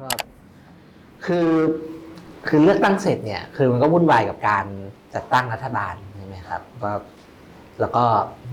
[0.00, 0.08] ก็
[1.26, 1.48] คือ
[2.48, 4.64] คือเลือกตั้งเสร็จเนี่ย คือมันก็วุ่นวายกับการ
[5.14, 6.90] จัดตั้งรัฐบาลใช่ไหมครับก็
[7.80, 8.04] แล้วก็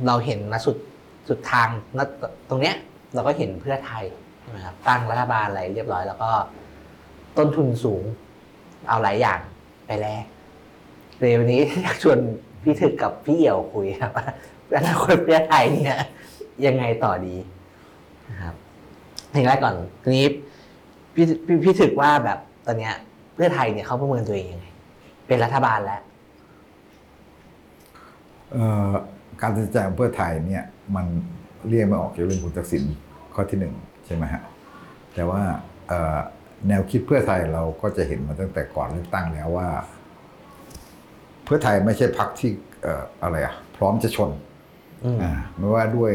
[0.08, 0.78] เราเห็นนะสุด
[1.28, 2.06] สุดทางนะ
[2.50, 2.76] ตรงเนี้ย
[3.14, 4.04] เราก็เห็นเพื่อไทย
[4.40, 6.30] ใช่ไหมครับตั้งรัฐบาลอะไรเรียบร้อย แล้วก็
[7.38, 8.04] ต้นทุนสูง
[8.88, 9.40] เอาหลายอย่าง
[9.86, 10.26] ไปแลก
[11.20, 12.18] เลยวันนี้อยากชวน
[12.64, 14.26] พี่ถึกกับพี่เอี่ยวคุยครับว่า
[14.76, 15.98] อนาคตเพื่อไทยเนี่ย
[16.66, 17.36] ยังไงต่อดี
[18.30, 18.56] นะครับ
[19.34, 20.28] อย่างแรกก่อนทีนี้
[21.16, 22.94] พี่พี่พี่ถึกว่าแบบตอนเนี้ย
[23.34, 24.68] เพื่อไทยเนี่ยเขาประเมินตัวเองยังไง
[25.28, 26.02] เป็นรัฐบาลแล้ว
[28.52, 28.92] เอ่อ
[29.42, 30.64] การตัดสินใจของเพื่อไทยเนี่ย
[30.96, 31.06] มัน
[31.70, 32.84] เรียกไม่ออกเกี่ยวกับเรื่องคุณทักษิณ
[33.34, 33.74] ข้อที่หนึ่ง
[34.06, 34.44] ใช่ไหมฮะ
[35.14, 35.42] แต่ว่า
[35.88, 36.18] เอ่อ
[36.68, 39.70] แนวคิดเพื่อไทยเราก็จะเห็นมาตั้งแต่ก่อนเลือกตั้งแล้วว่า
[41.44, 42.52] เพื่อไทยไม่ใช่พรรคที่
[42.84, 44.32] เอ่ออะไรอะพร้อมจะชน
[45.04, 46.12] อืม อ่าไม่ว่าด้วย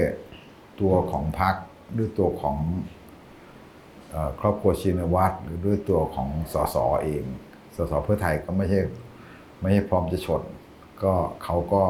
[0.81, 1.55] ตัวของพรรค
[1.97, 3.00] ด้วยตัวของเอ่อ
[4.41, 7.25] ครอบครัวชินวัตรหรือด้วยตัวของสสเอง
[7.77, 8.81] สสเพื่อไทยก็ไม่ใช่
[9.61, 10.43] ไม่ใช่พร้อมจะชน
[11.03, 11.13] ก็
[11.45, 11.85] เขาก็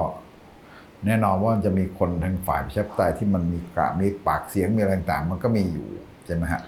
[1.06, 5.86] แน่นอนว่าจะมีคนทางฝ่ายประชาธิปไตยที่มันมีกระมีปากเสียงมีอะไรต่างมันก็มีอยู่
[6.26, 6.62] ใช่ไหมฮะ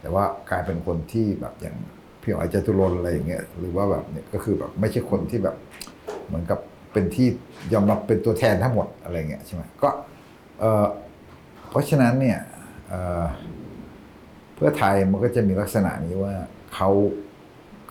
[0.00, 1.76] แต่ว่ากลายเป็นคนที่แบบอย่าง
[2.22, 5.56] พี่อ๋อยจตุรนอะไรอย่างเงี้ยหรือว่าแบบเนี่ยก็คือแบบไม่ใช่คนที่แบบ
[6.26, 6.58] เหมือนกับ
[6.92, 7.28] เป็นที่
[7.72, 9.88] ยอมรับเป็นตัวแทนทั้งหมดอะไรเงี้ยใช่ไหมก็
[10.60, 10.86] เอ่อ
[11.70, 12.38] เพราะฉะนั้นเนี่ย
[14.56, 16.34] เอ่อเพื่อไทยมันก็จะมีลักษณะนี้ว่า
[16.74, 16.90] เขา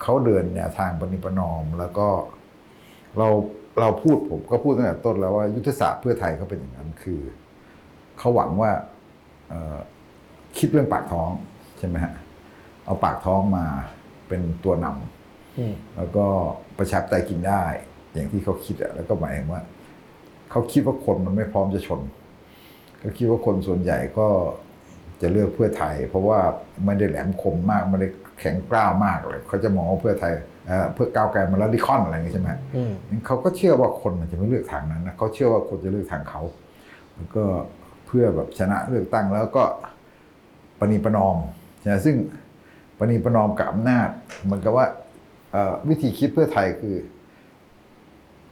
[0.02, 2.08] เขาเดินแนวทางปณิประนอม แล้วก็
[3.18, 3.28] เรา
[3.80, 7.20] เราพูดผมก็พูดตั้งแต่ต้นแล้วว่ายุทธศาสตร์เพื่อไทยเขาเป็นอย่างนั้นคือ
[8.18, 8.70] เขาหวังว่า
[9.48, 9.76] เอ่อ
[10.58, 11.30] คิดเรื่องปากท้อง
[11.78, 12.14] ใช่ไหมฮะ
[12.86, 13.66] เอาปากท้องมา
[14.28, 16.26] เป็นตัวนำอืมแล้วก็
[16.78, 17.62] ประชาธิปไตยกินได้
[18.12, 19.62] อย่างที่เขาคิดอะแล้วก็หมายถึงว่า
[20.50, 22.00] เขาคิดว่าคนมันไม่พร้อมจะชน
[22.98, 24.28] เขาคิดว่าคนส่วนใหญ่ก็
[25.24, 26.40] จะเลือกเพื่อไทย เพราะว่า
[26.84, 28.08] ไม่ได้แหลมคมมากไม่ได้
[28.40, 30.32] แข็งกร้าวมากเลยเขาจะมองว่าเพื่อไทย
[30.66, 32.92] เอ่อเพื่อก้าวไกลมันลดิคอนอะไรอย่างงี้ใช่ไหมอืม
[33.26, 36.42] เขาก็เชื่อว่าคนมันจะไม่เลือกทางนั้นนะเขาเชื่อว่าคนจะเลือกทางเขา
[37.14, 37.44] แล้วก็
[38.06, 39.64] เพื่อแบบชนะเลือกตั้งแล้วก็
[40.78, 41.36] ปณีประนอม
[41.86, 42.16] นะซึ่ง
[42.98, 44.08] ปณีประนอมกับอำนาจ
[44.44, 44.86] เหมือนกับว่า
[45.52, 46.96] เอ่อวิธีคิดเพื่อไทยคือ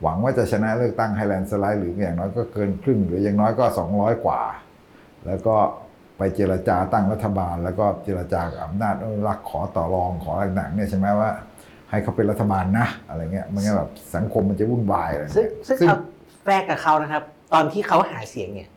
[0.03, 4.41] หวังว่าจะชนะเลือกตั้งไฮแลนด์สไลด์หรืออย่างน้อยก็เกินครึ่งหรืออย่างน้อยก็สองร้อยกว่า
[5.27, 5.57] แล้วก็
[6.23, 11.31] ไปเจรจาตั้งรัฐบาล แล้วก็เจรจากับอำนาจเออรักขอต่อรองขออะไรต่างๆเนี่ยใช่ไหมว่า
[11.91, 15.99] ให้เขาเป็นรัฐบาลนะอะไรเงี้ยไมันงั้นแบบสังคมมันจะวุ่นวายอะไรซึ่งเงี้ยซึ่งเอา
[16.43, 17.23] แฟกกับเขานะครับ
[17.53, 18.69] ตอนที่เขาหาเสียงเนี่ย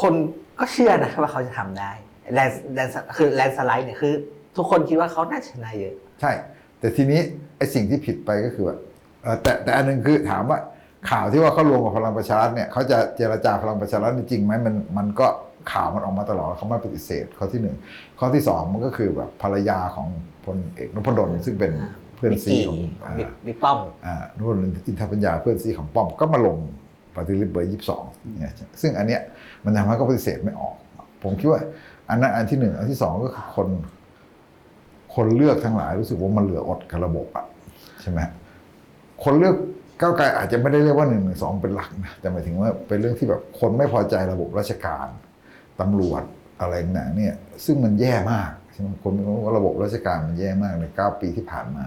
[0.00, 0.14] คน
[0.58, 1.90] ก็เชื่อนะว่าเขาจะทำได้
[2.34, 4.12] แลนแลนคือแลนสไลด์เนี่ยคือ
[4.56, 6.32] ทุกคนคิดว่าเขาน่าจะชนะเยอะ ใช่
[6.78, 7.20] แต่ทีนี้
[7.56, 8.76] ไอ้สิ่งที่ผิดไปก็คือว่า
[9.22, 10.58] เอ่อแต่แต่อันหนึงคือถามว่า
[11.10, 15.26] ข่าวที่ว่าเขารวมกับพลังประชารัฐเนี่ยเขาจะเจรจาพลังประชารัฐจริงไหมมันมันก็
[15.72, 17.76] ข่าวมันออกมาตลอดเขาไม่ปฏิเสธข้อที่หนึ่ง
[18.18, 20.06] ข้อที่สองมันก็คือแบบภรรยาของ
[20.46, 21.72] พลเอกนพดลซึ่งเป็น
[22.16, 24.56] เพื่อนซีของอ่าบิ๊กบิ๊กป้อมอ่านู่น
[24.86, 26.56] อินทปัญญาเพื่อนซีของป้อมก็มาลง
[27.14, 28.04] ปฏิริษีเบอร์ยี่สิบสอง
[28.40, 29.20] เนี่ยซึ่งอันเนี้ย
[29.64, 30.74] มันทำให้เขาปฏิเสธไม่ออก
[31.22, 31.60] ผมคิดว่า
[32.10, 33.68] อันนั้นอันที่หนึ่งอันที่สองก็คือคน
[35.14, 37.46] คนเลือกทั้งหลายรู้สึกว่ามันเหลืออดกับระบบอะ
[38.02, 38.20] ใช่ไหม
[39.24, 39.56] คนเลือก
[40.00, 45.06] ก้าวไกลอาจจะไม่ได้เรียกว่าหนึ่งหนึ่งสองเป็นหลักนะแต่หมายถึงว่าเป็นเรื่องที่แบบคนไม่พอใจระบบราชการ
[45.80, 46.22] ตำรวจ
[46.60, 51.86] อะไรต่างๆเนี่ยซึ่งมันแย่มากใช่ไหมคนรู้ว่าระบบราชการมันแย่มากในเก้าปีที่ผ่านมา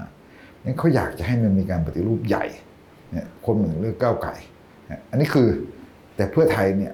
[0.63, 2.45] งั้นเขาอยากจะให้มันมีการปฏิรูปใหญ่
[3.11, 4.35] เนี่ยคนเหมือนเลือกก้าวไก่
[4.89, 5.47] นะอันนี้คือ
[6.15, 6.93] แต่เพื่อไทยเนี่ย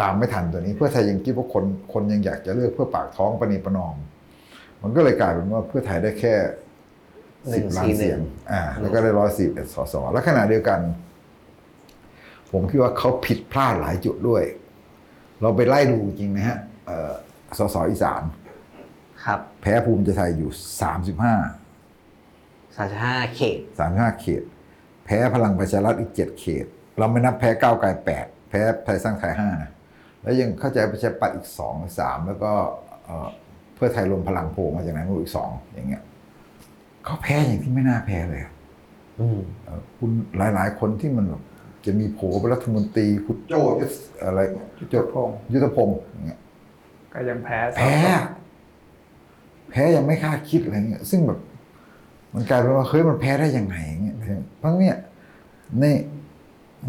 [0.00, 3.96] ตามไม่ทันตัวนี้ เพื่อไทยยังคิดว่าคนคนยังอยากจะเลือกเพื่อปากท้องปณีประนอม
[4.82, 6.34] มันก็เลยกลายเป็นว่าเพื่อไทยได้แค่
[7.50, 8.20] หนึ่สิบงล้านสี่หนึ่งเสียง
[8.52, 10.80] อ่าแล้วก็ได้ร้อยสิบเอ็ดสสแล้วขณะเดียวกัน
[12.52, 14.42] ผมคิดว่าเขาผิดพลาดหลายจุดด้วย
[15.42, 17.12] เราไปไล่ดูจริงนะฮะเอ่อ
[17.58, 18.22] สสอีสาน
[19.24, 20.50] ครับ แพ้ภูมิใจไทยอยู่
[20.82, 21.34] สามสิบห้า
[22.76, 24.42] สามสิบห้าเขตสามห้าเขต
[25.04, 26.66] แพ้พลังประชารัฐอีกเจ็ดเขต
[26.98, 29.70] เราไม่นับแพ้ก้าวไกลแปดแพ้ไทยสร้างไทยห้านะ
[30.22, 32.52] แล้วยังเข้าใจประชาธิปัตย์อีกสองสามแล้วก็
[33.04, 33.28] เอ่อ
[33.74, 36.02] เพื่อไทยรวมพลังโผล่มาจากไหนไม่รู้อีกสองอย่างเงี้ย
[37.04, 38.52] เขาแพ้อย่างที่ไม่น่าแพ้เลยอะ
[39.20, 40.10] อืมเอ่อคุณ
[40.54, 41.42] หลาย ๆ คนที่มันแบบ
[41.84, 43.94] จะมีโผล่เป็นรัฐมนตรีคุณโจ้ยุทธ
[44.24, 44.40] อะไร
[44.78, 46.40] ยุทธพงศ์ยุทธพงศ์อย่างเงี้ย
[47.12, 47.94] ก็ยังแพ้แพ้
[49.70, 51.38] แพ้ยังไม่คาดคิดอะไรเงี้ยซึ่งแบบ
[52.34, 54.16] มันกลายเป็นว่าเฮ้ยมันแพ้ได้ยังไงอย่างเงี้ย
[54.58, 54.96] เพราะเนี่ย
[55.82, 55.96] นี่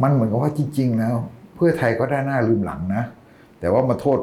[0.01, 1.15] มันเหมือนกับว่าจริง ๆ แล้ว
[1.55, 3.03] เพื่อไทยก็ได้หน้าลืมหลังนะ
[3.59, 4.19] แต่ว่ามาโทษ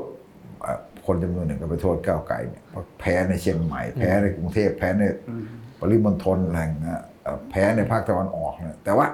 [0.63, 5.45] เอ่อคนจำนวนหนึ่งก็ไปโทษก้าวไกลเนี่ยเพราะแพ้ในเชียงใหม่แพ้ในกรุงเทพแพ้ในอืม
[5.81, 9.07] ปริมณฑลอะไรอย่างเงี้ยเอ่อแพ้ในภาคตะวันออกเนี่ยแต่ว่า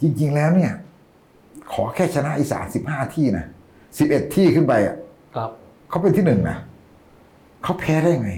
[0.00, 0.72] จริง ๆ แล้วเนี่ย
[1.72, 3.44] ขอแค่ชนะอีสานสิบห้าที่นะ
[3.98, 4.96] สิบเอ็ดที่ขึ้นไปอะ
[5.36, 5.50] ครับ
[5.88, 6.58] เขาเป็นที่หนึ่งนะ
[7.62, 8.32] เขาแพ้ได้ไง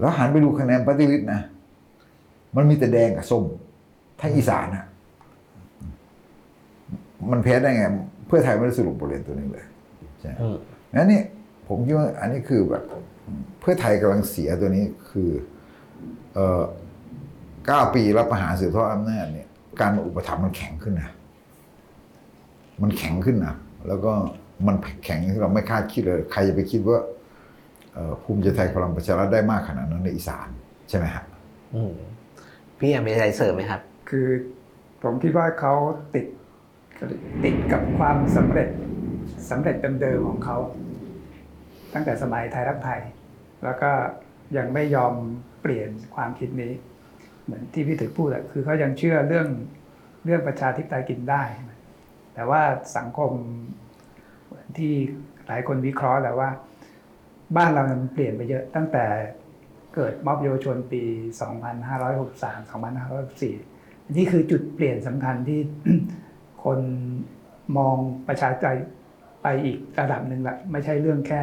[0.00, 1.40] แล้วหันไปดูคะแนนปฏิริษีนะ
[2.56, 3.44] มันมีแต่แดงกับส้ม
[4.20, 4.84] ทั้งอีสานนะ
[7.30, 7.84] มันแพ้ได้ไง
[8.26, 9.66] เพื่อไทยไม่ได้สรุปบทเรียนตัวนี้เลย
[10.20, 10.56] ใช่อืม
[10.94, 11.22] งั้นนี่
[11.68, 12.82] ผมคิดว่าอันนี้คือแบบ
[13.60, 15.30] เพื่อไทยกำลังเสียตัวนี้คือ
[16.34, 16.62] เอ่อ
[17.66, 19.48] เก้าปีรับประหารสืบทอดอำนาจเนี่ย
[19.80, 21.10] การมาอุปถัมภ์มันแข็งขึ้นนะ
[22.82, 23.54] มันแข็งขึ้นนะ
[23.88, 24.12] แล้วก็
[24.66, 26.98] มันแข็งที่เราไม่คาดคิดเลย ใครจะไปคิดว่า
[27.94, 30.48] เอ่อภูมิใจไทยพลังประชารัฐได้มากขนาดนั้นในอีสาน
[30.88, 31.24] ใช่ไหมฮะ
[31.74, 31.94] อืม
[32.78, 33.80] พี่ยังมีอะไรเสริมไหมครับ
[34.10, 34.28] คือ
[35.02, 35.74] ผมคิดว่าเขา
[36.14, 36.26] ติด
[37.44, 38.68] ติดกับความสำเร็จ
[39.50, 40.58] สำเร็จเดิมๆของเขา
[41.94, 43.00] ตั้งแต่สมัยไทยรักไทย
[43.64, 43.90] แล้วก็
[44.56, 45.14] ยังไม่ยอม
[45.62, 46.72] เปลี่ยนความคิดนี้
[47.44, 49.48] เหมือนที่พี่ถือพูดอะคือเขายังเชื่อเรื่อง
[50.24, 51.42] เรื่องประชาธิปไตยกินได้
[52.40, 52.64] แต่ว่า
[52.98, 53.32] สังคม
[54.76, 54.94] ที่
[55.46, 56.50] หลายคนวิเคราะห์แล้วว่า
[57.56, 59.06] บ้านเรามันเปลี่ยนไปเยอะตั้งแต่
[59.94, 61.02] เกิดม็อบเยาวชนปี
[61.80, 62.70] 2563
[63.50, 65.60] 2564 นี่คือจุดเปลี่ยนสำคัญที่
[66.64, 66.80] คน
[67.76, 67.96] มอง
[68.28, 68.66] ประชาธิป
[69.42, 71.42] ไปอีกระดับหนึ่งละไม่ใช่เรื่องแค่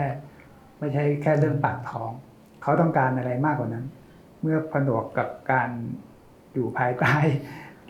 [0.79, 2.11] ไม่ใช่แค่เรื่องปากท้อง
[2.61, 3.85] เขาต้องการอะไรมากกว่านั้น
[4.41, 5.69] เมื่อผนวกกับการ
[6.53, 7.15] อยู่ภายใต้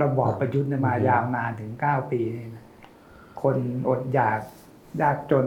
[0.04, 2.66] ระบอบประยุทธ์มายาวนานถึง 9 ปีนี่นะ
[3.42, 3.58] คน
[3.90, 4.40] อดอยาก
[5.02, 5.46] ยากจน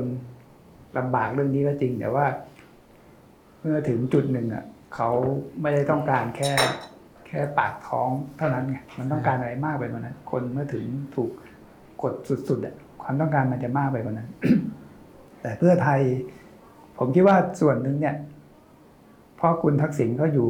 [0.98, 2.26] ลำบากเรื่องนี้ก็จริง แต่ว่า
[3.58, 4.64] เมื่อถึงจุดหนึ่งอะ
[4.94, 5.10] เขา
[5.60, 6.50] ไม่ได้ต้องการแค่
[7.26, 10.84] แค่ปากท้องเท่านั้นไงมันต้องการอะไรมากไปกว่านั้น คนเมื่อถึง
[11.14, 11.31] ถูก
[12.02, 12.14] กด
[12.48, 14.28] สุดๆอะความต้องการมันจะมากไปกว่านั้น
[15.40, 16.00] แต่เพื่อไทย
[16.98, 18.16] ผมคิดว่าส่วนหนึ่งเนี่ย
[19.37, 20.48] เพราะคุณทักษิณเขาอยู่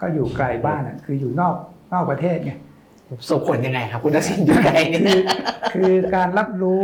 [0.00, 1.56] ก็อยู่ไกลบ้านอะ คืออยู่นอก
[1.92, 2.52] นอกประเทศไง
[3.30, 5.02] ส่งผลยังไงครับคุณทักษิณอยู่ไกลเนี่ย
[5.74, 6.82] คือการรับรู้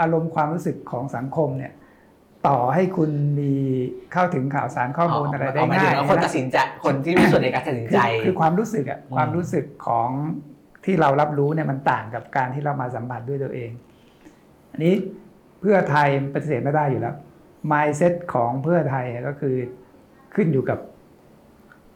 [0.00, 1.72] อารมณ์ความรู้สึกของสังคมเนี่ย
[2.48, 3.52] ต่อให้คุณมี
[4.12, 10.08] เข้าถึงข่าวสารข้อมูลอะไรได้เหมายถึง่ายว่าคนนะตัดสินใจคนที่มีส่วนในการตัดสินคือใจ คือความรู้สึกอะอืมความรู้สึกของ
[10.84, 13.70] ที่เรารับรู้เนี่ยมันต่างกับการที่เรามาสัมผัสด้วยตัวเอง
[14.72, 14.94] อันนี้
[15.60, 17.14] เพื่อไทยปฏิเสธไม่ได้อยู่แล้ว
[17.72, 19.54] mindset ของเพื่อไทยก็คือ
[20.34, 20.78] ขึ้นอยู่กับ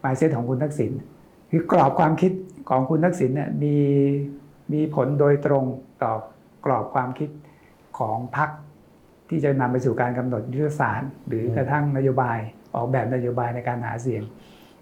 [0.05, 0.93] mindset ของคุณทักษิณ
[1.51, 2.33] คือกรอบความคิด
[2.69, 3.77] ของคุณทักษิณเนี่ยมี
[4.73, 5.65] มีผลโดยตรง
[6.03, 6.13] ต่อ
[6.65, 7.31] กรอบความคิด
[7.99, 8.51] ของพรรค
[9.29, 12.39] ที่จะนำไปสู่การกำหนดยุทธศาสตร์หรือกระทั่งนโยบาย
[12.75, 14.23] ออกแบบนโยบายในการหาเสียง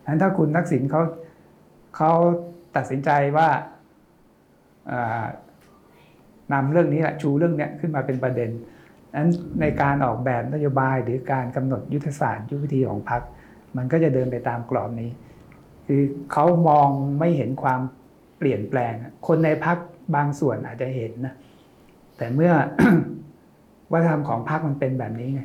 [0.07, 1.03] นั้นถ้าคุณทักษิณเขา
[1.97, 2.13] เขา
[2.77, 3.49] ตัดสินใจว่า
[6.53, 8.51] นำเรื่องนี้แหละชูเรื่องเนี้ยขึ้นมาเป็นประเด็น
[9.15, 9.31] นั้น
[9.61, 13.23] ในการออกแบบนโยบายหรือการกำหนดยุทธศาสตร์ยุทธวิธีของพรรค
[13.77, 15.11] มันก็จะเดินไปตามกรอบนี้
[15.87, 16.03] คือ
[16.33, 16.89] เขามอง
[17.19, 17.81] ไม่เห็นความ
[18.39, 18.95] เปลี่ยนแปลง
[19.27, 19.77] คนในพรรค
[20.15, 21.35] บางส่วนอาจจะเห็นนะ
[22.17, 22.53] แต่เมื่อ
[23.93, 25.43] วัฒนธรรมของพรรคมันเป็นแบบนี้ไง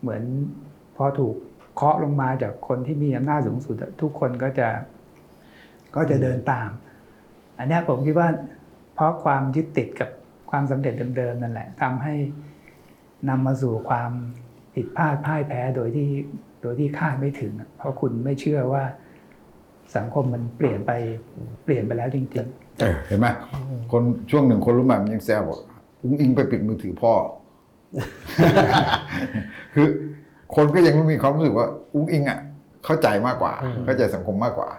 [0.00, 0.22] เหมือน
[0.96, 1.34] พอถูก
[1.74, 4.68] เคาะลงมาจากคนที่มีอำนาจสูงสุดทุกคนก็จะ
[5.96, 6.68] ก็จะเดินตาม
[7.58, 8.28] อันนี้ผมคิดว่า
[8.94, 10.10] เพราะความยึดติดกับ
[10.50, 12.14] ความสำเร็จเดิมๆนั่นแหละทำให้
[13.28, 14.10] นำมาสู่ความ
[14.74, 16.08] ผิดพลาดพ่ายแพ้โดยที่
[16.62, 18.84] โดยที่คาดไม่ถึง เพราะคุณไม่เชื่อว่า
[19.96, 20.92] สังคมมันเปลี่ยนไป
[21.64, 22.46] เปลี่ยนไปแล้วจริง
[22.80, 23.26] เออเห็นไหม
[23.92, 25.58] คนช่วงหนึ่งคนรุ่นใหม่มันยังแซวบอก
[26.02, 27.12] อุ้งอิงไปปิดมือถือพ่อ
[29.74, 29.86] คือ
[30.56, 32.38] คนก็ยังไม่มีความรู้สึกว่า อุ้งอิงอะ
[32.84, 34.70] เข้าใจมากกว่าอืมเข้าใจสังคมมากกว่า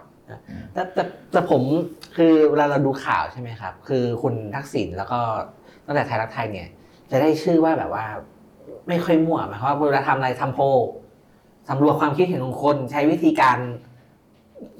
[0.73, 1.61] แต่แต่แต่ผม
[2.15, 5.19] คือเวลาเราดูข่าวใช่ไหมครับ คือคุณทักษิณแล้วก็
[5.85, 6.69] ตั้งแต่ไทยรักไทยเนี่ย
[7.11, 8.05] จะได้ชื่อว่าแบบว่า
[8.87, 10.65] ไม่ค่อยมั่วหมายความว่าเวลาทำอะไรทำโพล
[11.69, 13.57] สำรวจความคิดเห็นของคนใช้วิธีการ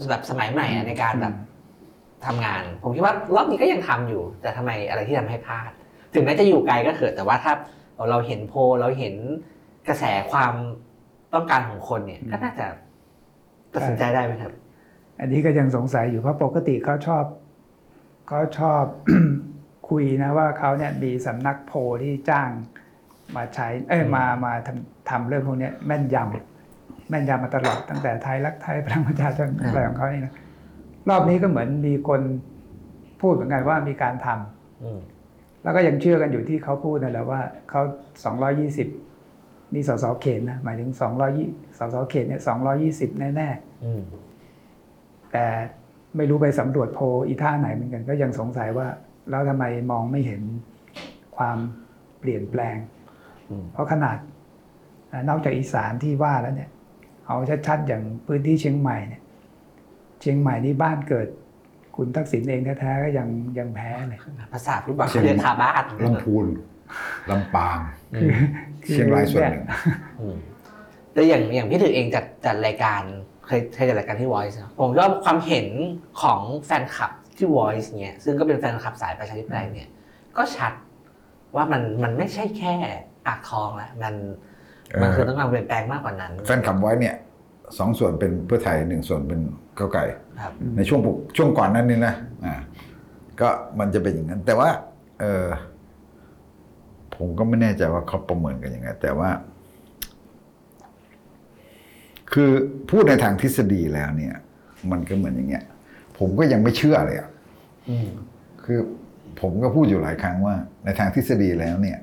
[0.10, 1.36] แบบสมัยใหม่อะในการแบบ
[2.26, 5.70] ทำงาน ผมคิดว่ารอบนี้ก็ยังทำอยู่ แต่ทำไมอะไรที่ทำให้พลาด
[6.14, 7.54] ถึงแม้จะอยู่ไกลก็เถอะแต่ว่าถ้า
[8.10, 9.16] เราเห็นโพลเราเห็น
[9.88, 10.54] กระแสความ
[11.34, 12.66] ต้องการของคนเนี่ย ก็น่าจะ
[13.74, 17.24] ตัดสินใจได้ไหมครับๆอันนี้ก็ยังสงสัยอยู่เพราะปกติเขาชอบ
[18.28, 18.84] เขาชอบ
[19.90, 22.50] คุยนะว่าเขาเนี่ยมีสำนักโพลที่จ้าง
[23.36, 26.51] มาใช้ เอ้ยอืมมามาทำทำเรื่องพวกเนี้ยแม่นยำ
[27.12, 30.34] แม่นยำมาตลอดตั้งแต่ไทยรักไทยพลังประชาชนอะไรของเขานี่นะ
[31.10, 32.22] รอบนี้ก็เหมือนมีคน
[33.22, 35.00] พูดเหมือนกันว่ามีการทำอืม
[35.64, 37.82] แล้วก็ยังเชื่อกันอยู่ที่เขาพูดนั่นแหละว่าเขา
[38.58, 40.90] 220นี่สสเขตนะหมายถึง
[41.36, 42.42] 220สสเขตเนี่ย
[42.82, 43.50] 220แน่
[43.84, 45.46] อืมๆแต่
[46.18, 48.88] ไม่รู้ไปสำรวจโพลอีท่าไหนเหมือนกัน ก็ยังสงสัยว่า
[49.30, 50.42] แล้วทำไมมองไม่เห็น
[51.38, 51.58] ความ
[52.20, 52.78] เปลี่ยนแปลง
[53.50, 54.18] อืมเพราะขนาด
[55.12, 56.70] อ่านอกจากอีสานที่ว่าแล้วเนี่ย
[57.28, 57.38] เอา
[57.68, 59.22] ชัดๆอย่างพื้นที่เชียงใหม่เนี่ย
[60.22, 61.28] เชียงใหม่นี่บ้านเกิด
[61.96, 63.28] คุณทักษิณเองแท้ๆก็ยัง
[63.60, 64.20] ยังแพ้เลย
[64.54, 66.46] ภาษาฟุตบอลเชียงเรียกคาบ้านลำพูน
[67.30, 67.80] ลำปาง
[68.14, 68.32] อืม
[68.84, 69.66] คือเชียงรายส่วนหนึ่ง
[70.20, 70.38] อืม
[71.14, 73.02] แล้วอย่างอย่างพี่ถือเองจัดจัดรายการ
[73.46, 75.68] เคยเคยจัดรายการที่ Voice นะผมก็ความเห็น
[76.22, 79.90] ของแฟนคลับที่ Voice เนี่ยซึ่งก็เป็นแฟนคลับสายประชาธิปไตยเนี่ย
[80.38, 80.74] ก็ชัด
[81.56, 82.76] ว่ามันมันไม่ใช่แค่
[83.26, 84.16] ปากท้องแล้วมัน
[85.02, 87.16] มันคือต้องการเปลี่ยนแปลงมากกว่านั้นแฟนคลับไว้เนี่ย
[87.78, 89.40] สองส่วนเป็นเพื่อไทยหนึ่งส่วนเป็น
[89.78, 90.02] ก้าวไกล
[90.42, 92.14] ครับในช่วงปลุกช่วงก่อนนั้นนี่นะ
[92.46, 92.56] อ่า
[93.42, 94.70] ก็มันจะเป็นอย่างนั้น แต่ว่า
[95.20, 95.48] เออ
[97.16, 99.30] ผมก็ไม่แน่ใจว่าเขาประเมินกันยังไง แต่ว่า
[102.32, 102.52] คือ
[102.90, 104.36] พูดในทางทฤษฎีแล้วเนี่ย
[104.92, 105.64] มันก็เหมือนอย่างเงี้ย
[106.20, 107.30] ผมก็ยังไม่เชื่อเลยอะ
[107.90, 108.08] อืม
[108.64, 108.80] คือ
[109.42, 111.98] ผมก็พูดอยู่หลายครั้งว่า ในทางทฤษฎีแล้วเนี่ย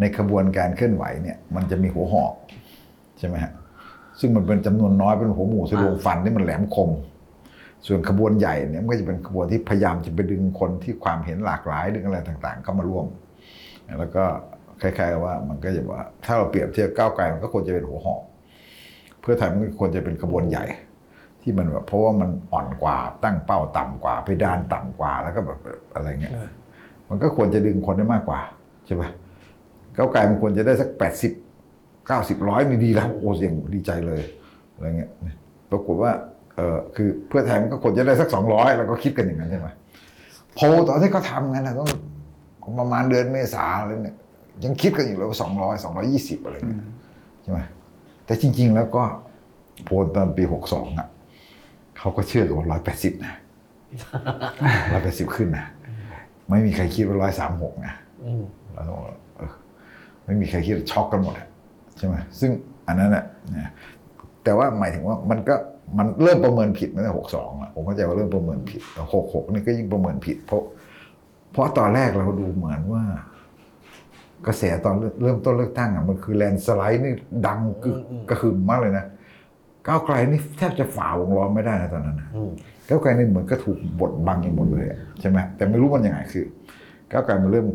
[0.00, 2.32] ในขบวนการเคลื่อนไหวเนี่ย มันจะมีหัวหอก
[3.18, 3.52] ใช่ไหมฮะ
[4.20, 6.90] ซึ่งมันเป็นจำนวนน้อยเป็นหัวหมูทะลวงฟันที่มันแหลมคม
[7.86, 13.06] ส่วนขบวนใหญ่เนี่ยมันก็จะเป็นขบวนที่พยายามจะไปดึงคนที่ความเห็นหลากหลายดึงอะไรต่างๆ เข้ามาร่วม
[13.98, 14.24] แล้วก็
[14.82, 18.20] คล้ายๆกับว่ามันก็จะว่า ถ้าเราเปรียบเทียบก้าวไกลมันก็ควรจะเป็นหัวหอก
[19.20, 20.64] เพื่อไทยมันก็ควรจะเป็นขบวนใหญ่
[21.42, 25.58] ที่มันแบบเพราะว่ามันอ่อนกว่าตั้งเป้าต่ำกว่าเพดานต่ำกว่าแล้วก็แบบ
[25.94, 26.32] อะไรเงี้ย
[27.08, 28.40] มันก็ควรจะดึงคนได้มากกว่า
[28.86, 29.10] ใช่ปะ
[29.96, 31.32] ก้าวไกลมันควรจะได้สักแปดสิบ
[32.06, 34.20] เก้าสิบร้อยนี่ดีแล้วโอ้เสียงดีใจเลย
[34.74, 35.10] อะไรเงี้ย
[35.70, 36.12] ปรากฏว่า
[36.56, 39.68] เออคือเพื่อไทยมันก็ควรจะได้สักสองร้อยแล้วก็คิดกันอย่างนั้นใช่ไหม
[40.54, 44.16] โพลตอนที่เขาทำกันนะต้องประมาณเดือนเมษาเลยเนี่ย
[44.64, 46.82] ยังคิดกันอยู่เลยว่าสองร้อยสองร้อยี่สิบอะไรเงี้ย
[47.42, 47.60] ใช่ไหม
[48.26, 49.02] แต่จริง ๆ แล้วก็
[49.84, 51.08] โพลตอนปีหกสองอะ
[51.98, 53.34] เขาก็เชื่อกันว่าร้อยแปดสิบนะ
[54.92, 55.66] ร้อยแปดสิบขึ้นนะ
[56.48, 57.94] ไม่มีใครคิดว่าร้อยสามหกนะ
[58.74, 58.86] แล้ว
[60.24, 61.48] ไม่มีใครคิดช็อกกันหมดอะ
[61.98, 62.50] ใช่ไหมซึ่ง
[62.86, 63.24] อันนั้นอะ
[63.56, 63.70] นะ
[64.44, 65.54] แต่ว่าหมายถึงว่ามันก็
[65.98, 68.80] มันเริ่มประเมินผิดตั้งแต่หกสองอะผมเข้าใจว่าเริ่มประเมินผิด
[69.14, 70.62] หกหกนี่ก็ยิ่งประเมินผิด เพราะ
[71.52, 73.04] เพราะตอนแรกเราดูเหมือนว่า
[74.46, 77.14] กระแสตอนเริ่มต้นเลือกตั้งอะมันคือแลนด์สไลด์นี่
[77.46, 77.98] ดังกึก
[78.28, 79.04] กระหึ่มมากเลยนะ
[79.86, 82.50] ก้าวไกลนี่แทบจะฝ่าวงล้อมไม่ได้นะตอนนั้นนะอืม
[82.88, 86.44] ก้าวไกลนี่เหมือนก็ถูกบดบังอย่างหมดเลยอะใช่ไหมแต่ไม่รู้มันยังไงคือ
[87.10, 87.66] ก้าวไกลมันเริ่ม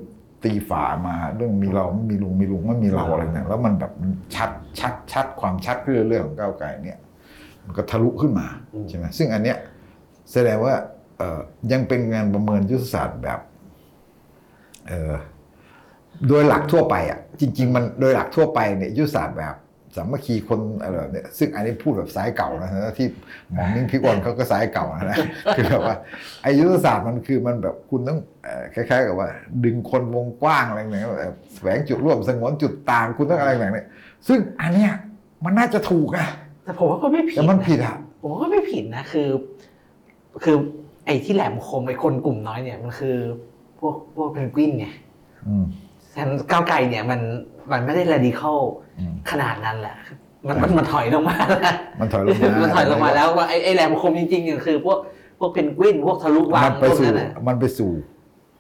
[0.44, 6.98] ตีฝามาเรื่องมีเราไม่มีลุงมีลุงไม่มีเราอะไรเนี่ยแล้วมันแบบมันชัดชัดชัดความชัดขึ้นเรื่องของก้าวไกลเนี่ย
[7.66, 8.48] มันก็ทะลุขึ้นมา
[8.90, 9.58] ใช่ไหมซึ่งอันเนี้ย
[10.32, 10.74] แสดงว่า
[11.18, 11.24] เอ
[11.72, 13.40] ยังเป็นงานประเมินยุทธศาสตร์แบบ
[14.88, 14.94] เอ
[16.28, 19.56] โดยหลักทั่วไปอะจริง ๆ มันโดยหลักทั่วไปเนี่ยยุทธศาสตร์แบบ
[19.98, 23.08] สามัคคีคนอะไรแบบเนี่ยซึ่งอันนี้พูดแบบสายเก่านะที่
[23.54, 25.18] หมอนิ่งพิกลเขาก็สายเก่านะ
[25.56, 25.96] คือแบบว่า
[26.44, 29.30] ไอายุทธศาสตร์มันคือมันแบบคุณต้องเอ่อคล้ายๆกับว่า
[29.64, 33.88] ดึงคนวงกว้างอะไรอย่างเงี้ยแบบแฝงจุดร่วมสงวนจุดต่างคุณต้องอะไรแบบเนี้ย
[34.28, 34.92] ซึ่งอันเนี้ย
[35.46, 36.28] มันน่าจะถูกอะ
[36.64, 39.30] แต่ผมว่าก็ไม่ผิดแต่มันนะผิดอะผมว่าก็ไม่ผิดนะคือ
[40.44, 40.56] คือ
[41.06, 43.18] ไอ้ที่แหลมคมไอ้คนกลุ่มน้อยเนี่ยมันคือ
[43.80, 44.88] พวกพวกเพนกวินไง
[45.48, 45.66] อืม
[46.18, 47.20] ฉะนันก้าวไกลเนี่ยมัน
[47.72, 48.60] มันไม่ได้ radical
[49.00, 49.96] อืมขนาดนั้นแหละ
[50.48, 54.98] มันมันมันถอยลงมาแล้วมันถอยลงมามันถอยลงมาแล้วว่าไอ้ไอ้แหลมคมจริงๆเนี่ยคือพวก
[55.40, 57.92] พวกเพนกวินพวกทะลุวัมังนไปพวกสู่นั้นน่ะมันไปสู่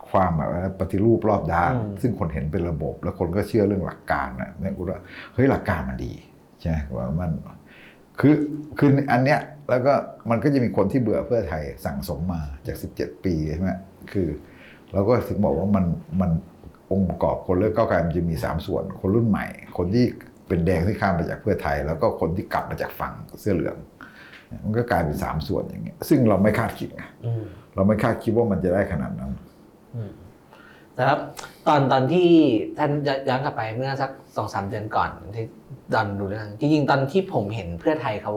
[0.09, 4.99] ความแบบว่าปฏิรูปรอบด้านอืมซึ่งคนเห็นเป็นระบบ แล้วคนก็เชื่อเรื่องหลักการนะเนี่ยกูว่า
[5.33, 6.13] เฮ้ยหลักการมันดี
[6.59, 7.31] ใช่ไหมว่ามัน
[8.19, 8.33] คือ
[8.77, 9.93] คืออันเนี้ยแล้วก็
[10.29, 13.71] มันก็จะมีคนที่เบื่อเพื่อไทยสั่งสมมาจาก 17 ปีใช่ไหม
[14.11, 14.27] คือ
[14.93, 15.85] เราก็ถึงบอกว่ามัน
[16.21, 16.31] มัน
[16.91, 19.45] องค์ประกอบคนเลือกก้าวไกลมันจะมี 3 ส่วน คนรุ่นใหม่
[19.77, 20.05] คนที่
[20.47, 23.77] เป็นแดงที่ข้ามมาจากเพื่อไทย แล้วก็คนที่กลับมาจากฝั่งเสื้อเหลือง
[24.63, 27.43] มันก็กลายเป็นสามส่วนอย่างเงี้ย ซึ่งเราไม่คาดคิดไงอืม
[27.75, 29.31] เราไม่คาดคิดว่ามันจะได้ขนาดนั้น
[29.95, 30.11] อืม
[30.93, 31.19] แต่ครับ
[31.67, 32.27] ตอนตอนที่
[32.77, 32.91] ท่าน
[33.27, 35.45] ย้อนกลับไปเมื่อสักสองสามเดือนก่อนที่
[35.93, 38.33] ตอนดูเรื่องจริงๆตอนที่ผมเห็นเพื่อไทยเขา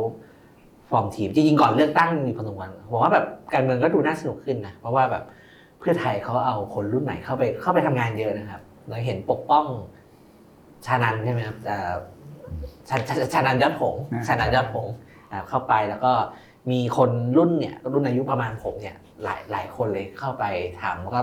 [0.91, 5.25] ฟอร์มทีมจริงๆก่อนเลือกตั้งมีพอสมควรผมว่าแบบการเมืองก็ดูน่าสนุกขึ้นนะเพราะว่าแบบ
[5.81, 9.67] เพื่อไทยเขาเอาคนรุ่นใหม่เข้าไปเข้าไปทำงานเยอะนะครับ เราเห็นปกป้อง
[10.87, 11.93] ชานันใช่ไหมครับเอ่อ
[12.89, 14.95] ชาชาชานันยอดผงส์อ่าชานันยอดผงส์
[15.33, 16.13] อ่าเข้าไปแล้วก็
[16.71, 20.45] มีคนรุ่นเนี่ยรุ่นอายุประมาณผมเนี่ยหลายหลายคนเลยเข้าไป
[20.81, 21.21] ทำแล้วก็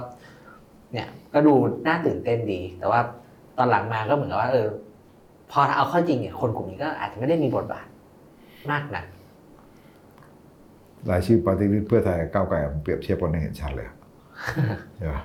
[0.93, 1.53] เนี่ยก็ดู
[1.87, 2.99] น่าตื่นเต้นดี แต่ว่า
[3.57, 4.67] ตอนหลังมาก็เหมือนกับว่าเออ
[5.51, 7.87] พอเอาเข้าจริงเนี่ยคนกลุ่มนี้ก็อาจจะไม่ได้มีบทบาท
[8.71, 9.05] มากนัก
[11.09, 13.96] รายชื่อปฏิริษีเพื่อไทยกับก้าวไกลผมเปรียบเทียบกันให้เห็นชัดเลยใช่
[15.11, 15.21] ปะ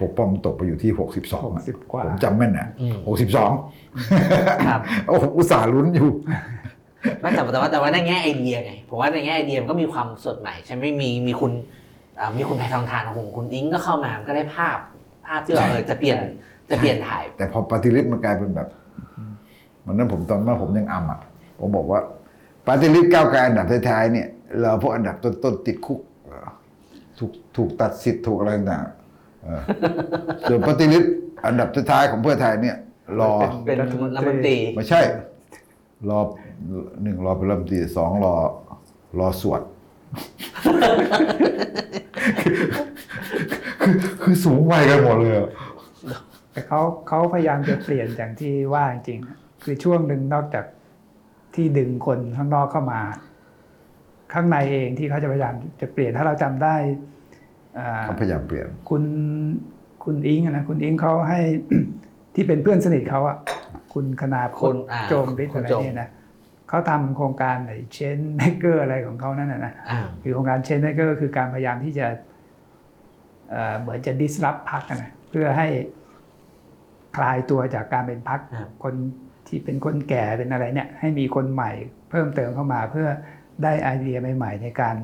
[0.00, 2.96] ปกป้องตกไปอยู่ที่ 62อะ60กว่าผมจำแม่นนะอืม
[3.76, 6.10] 62ครับโอ้ผมอุตส่าห์ลุ้นอยู่
[7.20, 11.52] ไม่แต่แต่ว่าแต่ว่าในแง่ไอเดียไงผมว่าในแง่ไอเดียมันก็มีความสดใหม่ใช่ไหมมีมีคุณ
[12.18, 14.78] อ่ามีคุณแพทองทานของผมคุณอิงก็เข้ามามันก็ได้ภาพ
[15.26, 16.18] ภาพที่เราใช่เออจะเปลี่ยน
[16.70, 18.68] จะเปลี่ยนถ่าย แต่พอปฏิริษีมันกลายเป็นแบบ
[19.86, 21.20] มันนั้นผมตอนนั้นผมยังอำอะ
[21.60, 22.00] ผมบอกว่า
[22.66, 24.28] ปฏิริษีก้าวไกลอันดับท้ายๆเนี่ย
[24.60, 26.07] เราพวกอันดับต้นๆติดคุกเออ
[27.18, 29.62] ถูกถูกตัดสิทธิ์ถูกอะไรต่างๆเออ
[30.48, 31.08] ส่วนปฏิริษี
[31.46, 32.76] อันดับท้ายๆของเพื่อไทยเนี่ย
[33.20, 33.32] รอ
[33.66, 35.00] เป็นรัฐมนตรี ไม่ใช่
[36.10, 36.18] รอ
[37.02, 38.34] หนึ่งรอเป็นรัฐมนตรีสองรอ
[39.18, 39.62] รอสวด
[43.82, 45.50] คือคือสูงวัยกันหมดเลยอะ
[46.52, 50.64] แต่เขาเขาพยายามจะเปลี่ยนอย่างที่ว่าจริงๆคือช่วงหนึ่งนอกจาก
[51.54, 53.00] ที่ดึงคนข้างนอกเข้ามา
[54.32, 56.76] ข้างในเองที่เขาจะพยายามจะเปลี่ยนถ้าเราจำได้
[57.78, 59.02] อ่าเขาพยายามเปลี่ยนคุณ
[60.04, 61.40] คุณอิงอะนะคุณอิงเขาให้
[62.34, 63.36] ที่เป็นเพื่อนสนิทเขาอะ
[63.94, 66.08] คุณคณาพคุลณอ่าโจมฤทธิ์คุอะณไรโจมเนี่ยนะ
[66.68, 72.06] เขาทำโครงการไหนเชนเมเกอร์อะไรของเขานั่นนะนะอ่าคือโครงการเชนเมเกอร์คือการพยายามที่จะ
[73.50, 75.68] เอ่อเหมือนจะ disrupt พักนะเพื่อให้
[77.16, 78.94] คลายตัวจากการเป็นพักครับคน
[79.46, 81.72] ที่เป็นคนแก่เป็นอะไรเนี่ย ให้มีคนใหม่
[82.10, 83.08] เพิ่มเติมเข้ามาเพื่อ
[83.62, 84.96] ได้ไอเดียใหม่ๆ ในการ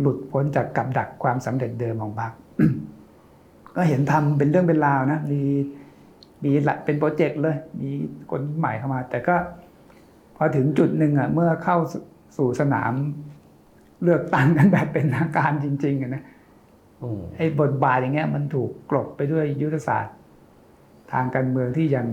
[0.00, 2.32] หลุดพ้นจากกับดักความสำเร็จเดิมของพรรค
[3.76, 5.40] ก็เห็นทำเป็นเรื่องเป็นราวนะมี
[6.44, 7.90] มีหลายเป็นโปรเจกต์เลย มี
[8.30, 9.36] คนใหม่เข้ามา แต่ก็
[10.36, 11.78] พอถึงจุดหนึ่งอะเมื่อเข้า
[12.36, 12.92] สู่สนาม
[14.02, 16.22] เลือกตั้งกันแบบเป็นทางการจริงๆอะนะ
[17.02, 20.16] อืมไอ้บทบาทอย่างเงี้ย มันถูกกลบไปด้วยยุทธศาสตร์
[21.12, 22.06] ทางการเมืองที่ยัง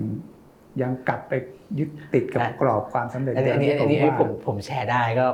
[0.82, 1.34] ยังกลับไป
[1.80, 5.26] ยึดติดกับอะกรอบความสำเร็จอันนี้เดิอัมนนี้ที่อันนี้ว่าผมผมแชร์ได้ก็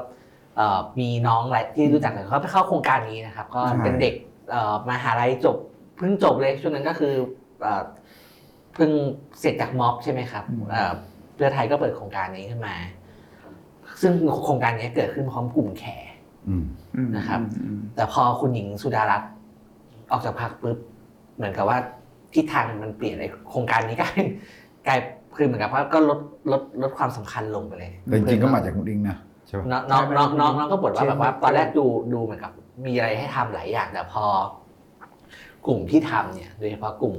[0.57, 4.13] เอ่อมีน้องหลายที่รู้จักกันเขาไปเข้าโครงการนี้นะครับ ก็เป็นเด็ก
[4.49, 5.57] เอ่อมหาลัยจบ
[5.97, 7.13] เพิ่งจบเลยช่วงนั้นก็คือ
[7.61, 7.83] เอ่อ
[8.73, 8.91] เพิ่ง
[9.39, 10.91] เสร็จจากม็อบใช่ไหมครับเอ่อ
[11.35, 12.75] เพื่อไทยก็เปิดโครงการนี้ขึ้นมา
[14.01, 14.13] ซึ่ง
[14.45, 15.83] โครงการนี้เกิดขึ้นพร้อมกลุ่มแข
[16.47, 16.63] อืม
[16.95, 19.31] อืมนะครับอืมแต่พอคุณหญิงสุดารัตน์
[20.11, 20.77] ออกจากพรรคปุ๊บ
[21.35, 21.77] เหมือนกับว่า
[22.33, 24.27] ทิศทางมันเปลี่ยนเลยโครงการนี้กลายเป็น
[24.87, 24.99] กลาย
[25.41, 26.19] คือเหมือนกับว่าก็ลด
[26.51, 29.17] ลดลดความสำคัญลงไปเลยแต่จริงๆก็มาจากคุณอิงนะ
[29.47, 32.51] ใช่ปะ น้องน้องน้องน้องน้องก็บ่นว่าแบบว่าตอนแรกดูดูเหมือนกับ
[32.85, 34.25] มีอะไรให้ทำหลายอย่างแต่พอ
[35.67, 37.15] กลุ่มที่ทำเนี่ยโดยเฉพาะกลุ่ม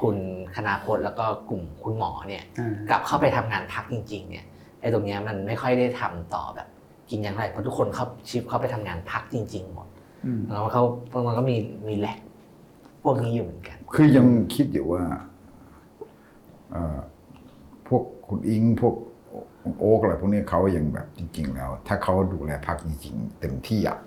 [0.00, 0.16] คุณ
[0.54, 4.44] คณาพลแล้วก็กลุ่มคุณหมอเนี่ยอ่ากลับเข้าไปทำงานพักจริง ๆ เนี่ย
[4.80, 6.68] ไอ้ตรงเนี้ยมันไม่ค่อยได้ทำต่อแบบ
[7.10, 9.88] กินอย่างไรเพราะทุกคนเขาชิฟเข้าไปทำงานพักจริง ๆ หมด
[10.26, 10.82] อืม แล้วเขา
[11.26, 11.56] มันก็มี
[11.88, 12.18] มีแลก
[13.02, 15.02] พวกนี้อยู่เหมือนกัน คือยังคิดอยู่ว่า
[16.72, 16.98] เอ่อ
[17.88, 18.94] พวกคุณอิงพวก
[19.78, 23.98] โอ๊กอะไรพวกนี้เขายังแบบจริง ๆ แล้ว ถ้าเขาดูแลพักจริง ๆ เต็มที่อะ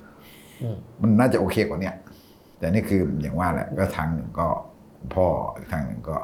[0.61, 1.95] อืมมันน่าจะโอเคกว่าเนี้ย
[2.57, 4.47] แต่นี่คืออย่างว่าแหละก็ทางหนึ่งก็
[5.13, 6.17] พ่ออีกทางหนึ่งก็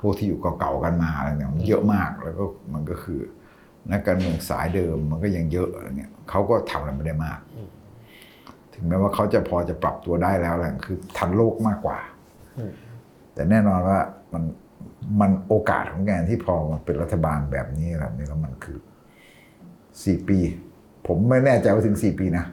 [0.00, 2.44] พวกที่อยู่เก่าๆกันมาอะไรเนี่ยมันเยอะมากแล้วก็
[2.74, 3.20] มันก็คือ
[3.90, 7.40] นักการเมืองสายเดิมมันก็ยังเยอะอะไรเงี้ยเขาก็ทำอะไรไม่ได้มาก
[8.74, 11.98] ถึงแม้ว่าเขาจะพอจะปรับตัวได้แล้วแหละคือทันโลกมากกว่า
[12.58, 12.72] อืม
[13.34, 13.98] แต่แน่นอนว่า
[14.32, 14.42] มัน
[15.20, 18.78] มันโอกาสของแกที่พอมันเป็นรัฐบาลแบบนี้แบบนี้แล้วมันคือ
[20.04, 20.38] สี่ปี
[21.06, 22.44] ผมไม่แน่ใจว่าถึงสี่ปีนะ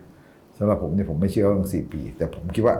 [0.57, 2.75] สำหรับผมเนี่ยผมไม่เชื่อว่าถึงสี่ปี แต่ผมคิดว่า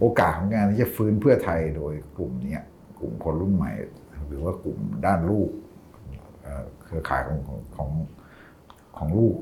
[0.00, 2.62] โอกาสของงานที่จะฟื้นเพื่อไทยโดยกลุ่มเนี้ย
[3.00, 3.72] กลุ่มคนรุ่นใหม่
[4.28, 5.50] หรือว่ากลุ่มด้านลูก
[6.84, 7.90] เครือข่ายของของของ
[8.96, 9.34] ของลูก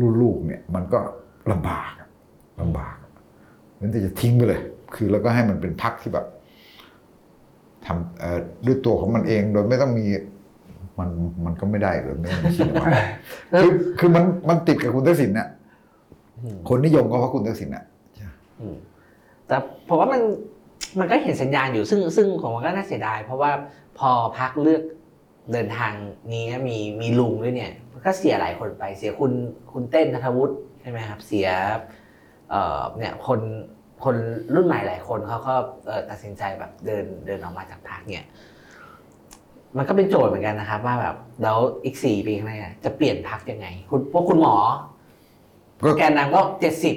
[0.00, 1.00] รุ่นลูกเนี่ย มันก็
[1.52, 2.08] ลำบากอะ
[2.60, 2.96] ลำบาก
[3.78, 4.62] นั้นจะทิ้งไปเลย
[4.94, 6.26] คือแล้วก็ให้มันเป็นพักที่แบบ
[7.86, 10.06] ทำเอ่อด้วยตัวของมันเองโดยไม่ต้องมี
[10.98, 11.08] มัน
[11.44, 12.96] มันก็ไม่ได้เลยไม่ต้องมีชินวัตร
[13.62, 15.48] คือคือมันมันติดกับคุณทักษิณน่ะ
[16.40, 17.84] อืมคนนิยมก็เพราะคุณทักษิณน่ะ
[18.60, 18.76] อืม
[19.46, 19.56] แต่
[19.88, 20.22] ผมว่ามัน
[21.00, 23.50] มันก็เห็นสัญญาณอยู่ซึ่งซึ่งผมว่าก็น่าเสียดาย เพราะว่า
[23.98, 24.82] พอพักเลือก
[25.52, 25.92] เดินทาง
[26.32, 27.72] นี้มีมีลุงด้วยเนี่ย
[28.04, 29.32] ก็เสียหลายคนไปเสียคุณ
[29.72, 31.48] คุณเต้นนัทวุฒิใช่ไหมครับ เสีย
[32.50, 33.40] เอ่อเนี่ยคน
[34.04, 34.16] คน
[34.54, 35.54] รุ่นใหม่หลายคนเขาก็
[35.86, 38.26] เอ่อตัดสินใจแบบเดินเดินออกมาจากพักเนี่ย
[39.76, 44.56] มันก็เป็นโจทย์เหมือนกันนะครับ ว่าแบบแล้วอีกสี่ปีข้างหน้าจะเปลี่ยนพักยังไง คุณพวกคุณหมอ
[45.84, 46.96] ก็แกนนำก็เจ็ดสิบ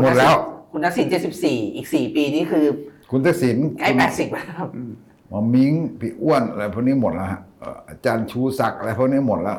[0.00, 0.34] หมดแล้ว
[0.72, 2.66] คุณทักษิณเจ็ดสิบสี่อีกสี่ปีนี้คือ
[3.10, 4.68] คุณทักษิณใกล้คุณแปดสิบแล้วครับ
[5.28, 9.58] หมอมิงพี่อ้วนอะไรพวกนี้หมดแล้วฮะเอ่ออาจารย์ชูศักดิ์อะไรพวกนี้หมดแล้ว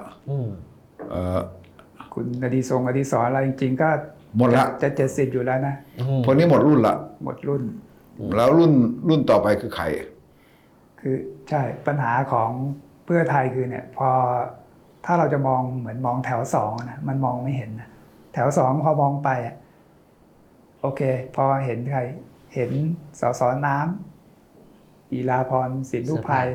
[1.09, 1.39] เอ่อ
[2.13, 3.89] คุณอดีทรงอดีศรอะไรจริง ๆ ก็
[4.37, 5.75] หมดละจะเจ็ดสิบอยู่แล้วนะ
[6.25, 7.63] พวกนี้หมดรุ่นละหมดรุ่น
[8.35, 8.73] แล้วรุ่น
[9.09, 9.85] รุ่นต่อไปคือใคร
[10.99, 11.15] คือ
[11.49, 12.49] ใช่ปัญหาของ
[13.05, 14.09] เพื่อไทยคือเนี่ย พอ
[15.05, 17.89] ถ้าเราจะมองเหมือนมองแถวสองนะมันมองไม่เห็นนะ
[18.33, 19.55] แถวสองพอมองไปอะ
[20.81, 21.01] โอเค
[21.35, 22.01] พอเห็นใคร
[22.55, 22.71] เห็น
[23.19, 26.47] สสน้ำอีลาพรสินทุภัย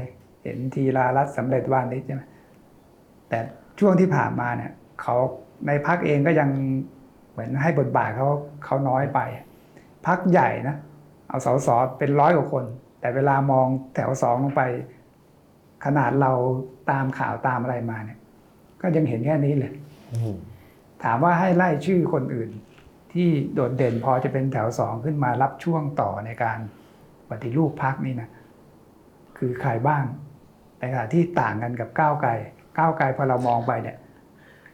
[0.45, 2.23] เห็นทีลารัตน์สำเร็จวานิชใช่ไหม
[3.29, 3.39] แต่
[3.81, 5.17] ช่วงที่ผ่านมาเนี่ย เขา
[5.67, 6.51] ในพักเองก็ยัง
[7.37, 8.29] เหมือนให้บทบาทเขา
[8.65, 9.21] เขาน้อยไป
[10.07, 10.77] พักใหญ่นะ
[11.29, 11.69] เอาสส
[11.99, 12.65] เป็นร้อยกว่าคน
[13.01, 14.63] แต่เวลามองแถวสองลงไป
[15.85, 16.33] ขนาดเรา
[16.91, 18.19] ตามข่าวตามอะไรมาเนี่ย
[18.81, 19.73] ก็ยังเห็นแค่นี้เลย
[21.05, 22.51] ถามว่าให้ไล่ชื่อคนอื่น
[23.13, 26.59] ที่โดดเด่นพอจะเป็นแถวสองขึ้นมารับช่วงต่อในการ
[27.31, 28.29] ปฏิรูปพักนี่นะ
[29.39, 30.05] คือใครบ้าง
[30.79, 32.31] ในขณะที่ต่างกันกับก้าวไกล
[32.79, 33.97] ก้าวไกลพอเรามองไปเนี่ย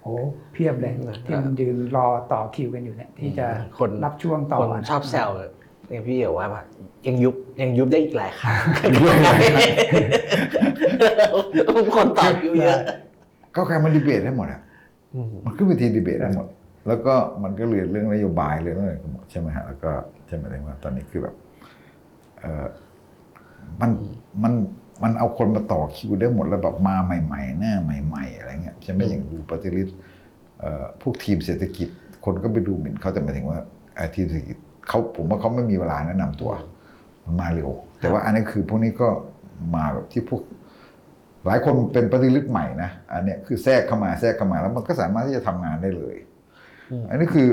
[0.03, 0.15] โอ้
[0.53, 0.95] เพียบเลย
[1.27, 3.47] ที่มันยืนรอต่อคิวกันอยู่เนี่ยที่จะ
[3.79, 5.29] คนรับช่วงต่อคนชอบแซว
[5.91, 6.65] อย่างพี่เอ๋ว่าแบบ
[7.07, 8.59] ยังยุบยังยุบได้อีกหลายครั้ง
[11.97, 12.79] คนต่อคิวเยอะ
[13.55, 14.61] ก้าวไกลมันดีเบตได้หมดอะ
[15.15, 16.47] อืมมันขึ้นเวทีดีเบตได้หมด
[16.87, 19.91] แล้วก็มันก็เรียนเรื่องนโยบายเรื่องอะไรกันหมดใช่ไหมฮะแล้วก็
[20.27, 21.35] ใช่ไหมได้ว่าตอนนี้คือแบบ
[22.41, 22.67] เออ
[23.81, 23.91] มัน
[24.43, 24.53] มัน
[25.03, 29.93] มันเอาคนมาต่อคิวได้หมดแล้วแบบมาใหม่ ๆ หน้าใหม่ ๆ อะไรเงี้ยใช่ไหมอย่างดูปฏิริษี
[30.61, 31.89] เอ่อพวกทีมเศรษฐกิจ
[32.25, 33.59] คนก็ไปดูหมิ่นเขาแต่หมายถึงว่า
[33.97, 34.57] ไอ้ทีมเศรษฐกิจ
[34.89, 36.51] เขาผมว่าเขาไม่มีเวลาแนะนำตัว
[37.25, 39.09] มันมาเร็ว แต่ว่าอันนี้คือพวกนี้ก็
[39.75, 40.43] มาแบบที่พวก
[41.47, 46.17] หลายคนเป็นปฏิริษีใหม่นะอันเนี้ยคือแทรกเข้ามาแทรกเข้ามาแล้วมันก็สามารถที่จะทำงานได้เลย
[46.91, 47.49] อืมอันนี้คือ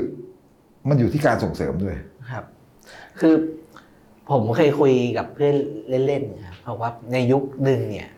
[0.88, 1.96] มันอยู่ที่การส่งเสริมด้วย
[2.30, 2.44] ครับ
[3.20, 3.34] คือ
[4.30, 5.54] ผมเคยคุยกับเพื่อน
[6.06, 8.08] เล่นๆนะครับเพราะว่าในยุคหนึ่งเนี่ย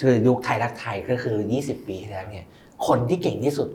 [0.00, 2.46] คือยุคไทยรักไทยก็คือ 20 ปีที่แล้วเนี่ย
[2.86, 3.68] คนที่เก่งที่สุด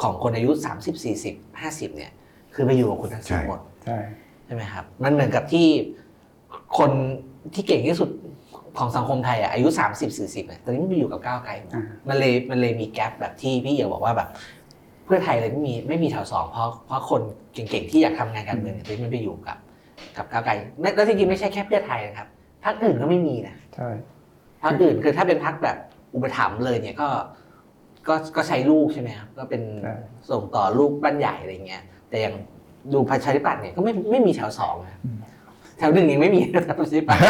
[0.00, 0.50] ของคนอายุ
[0.82, 2.12] 30 40 50 เนี่ย
[2.54, 3.98] คือไปอยู่กับคุณทักษิณใช่หมดใช่
[4.46, 5.66] ใช่ไหมครับ มันเหมือนกับที่
[6.78, 6.90] คน
[7.54, 8.10] ที่เก่งที่สุด
[8.78, 14.28] ของสังคมไทยอะอายุ 30 40เนี่ยตอนนี้มันไปอยู่กับก้าวไกลหมดอ่ามันเลยมันเลยมีแกลบแบบที่พี่เอ๋บอกว่าแบบ
[15.04, 17.20] เพื่อไทยเลยไม่มีไม่มีแถวสองเพราะเพราะคน
[17.54, 19.56] เก่งๆที่อยากทำงานการเมืองเนี่ยตอนนี้มันไปอยู่กับ
[20.16, 22.28] กับก้าวไกลและแล้วจริงๆไม่ใช่แค่เพื่อไทยนะครับ
[22.64, 23.88] พรรคอื่นก็ไม่มีนะใช่
[24.62, 25.76] พรรคอื่นคือถ้าเป็นพรรคแบบ
[26.14, 27.08] อุปถัมภ์เลยเนี่ยก็
[28.08, 29.94] ก็ก็ใช้ลูกใช่ไหมครับก็เป็นใช่
[30.30, 32.34] ส่งต่อลูกบ้านใหญ่อะไรเงี้ย แต่อย่าง
[32.92, 35.00] ดูประชาธิปัตย์เนี่ยก็ไม่ไม่มีแถวสองนะ
[35.78, 37.20] แถวหนึ่งยังไม่มีนะประชาธิปัตย์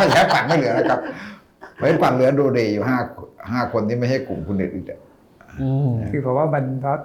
[0.00, 1.00] ประชาธิปัตย์ไม่เหลือแล้วครับ
[1.80, 2.98] ประชาธิปัตย์เหลือโดเดย์อยู่ห้า
[3.52, 5.00] ห้าคนที่ไม่ใช่กลุ่มคุณเด็ดอีกอะ
[6.10, 6.98] คือเพราะว่ามันเพราะ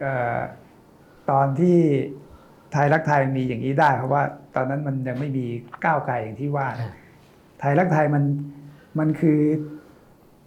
[0.00, 0.38] เอ่อ
[1.30, 1.76] ตอนที่
[2.72, 4.22] ไทยรักไทยมีอย่างนี้ได้ เพราะว่า
[4.56, 5.46] ตอนนั้นมันยังไม่มี
[5.84, 6.90] ก้าวไกลอย่างที่ว่านะ
[7.60, 8.24] ไทยรักไทยมัน
[8.98, 9.40] มันคือ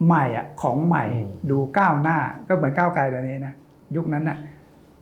[0.06, 2.18] ใหม่อะของใหม่อืมดูก้าวหน้า
[2.48, 3.54] ก็เหมือนก้าวไกลตอนนี้นะ
[3.96, 4.38] ยุคนั้นน่ะ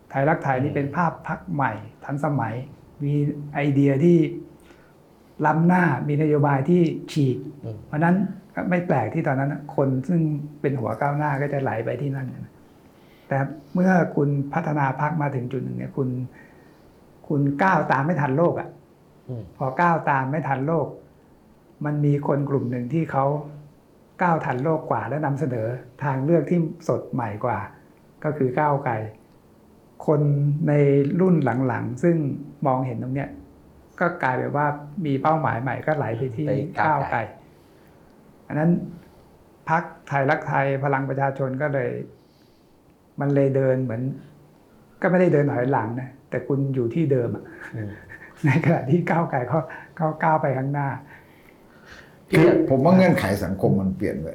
[0.10, 1.72] ไทยรักไทยนี่เป็นภาพพักใหม่
[2.06, 2.54] ทันสมัย
[3.04, 3.14] มี
[3.54, 4.18] ไอเดียที่
[5.46, 8.16] ล้ำหน้ามีนโยบายที่ฉีกอืมเพราะฉะนั้น
[8.56, 10.22] ก็ไม่แปลกที่ตอนนั้นน่ะคนซึ่ง
[10.62, 12.54] เป็นหัวก้าวหน้าก็จะไหลไปที่นั่นนะ
[13.28, 13.38] แต่
[13.74, 16.10] เมื่อคุณพัฒนาพักมาถึงจุดหนึ่งเนี่ยคุณ
[17.28, 18.85] คุณก้าวตามไม่ทันโลกอะ่ะอืม
[19.58, 20.88] พอก้าวตามไม่ทันโลก
[21.86, 23.26] มันมีคนกลุ่มหนึ่งที่เขา
[24.22, 25.68] ก้าวทันโลกกว่าและนำเสนอ
[26.04, 27.60] ทางเลือกที่สดใหม่กว่า
[28.24, 28.94] ก็คือก้าวไกล
[30.08, 30.22] คน
[30.68, 30.74] ใน
[31.20, 31.36] รุ่น
[31.68, 32.16] หลังๆ ซึ่ง
[32.68, 33.30] มองเห็นตรงเนี้ย
[34.00, 34.68] ก็กลายเป็นว่า
[35.06, 37.20] มีเป้าหมายใหม่ก็ไหลไปที่ไปก้าก้าววไกลไกล
[38.48, 38.72] อันนั้น
[39.70, 41.92] พักไทยรักไทยพลังประชาชนก็เลย
[43.20, 44.02] มันเลยเดินเหมือน
[45.02, 47.44] ก็ไม่ได้เดินถอยหลังนะแต่คุณอยู่ที่เดิมอะ
[47.76, 47.90] อืม
[48.46, 49.60] ในขณะที่ก้าวไกลเขา
[49.98, 50.88] เขาก้าวไปข้างหน้า
[52.30, 54.28] คือผมว่าเงื่อนไขสังคมมันเปลี่ยนไป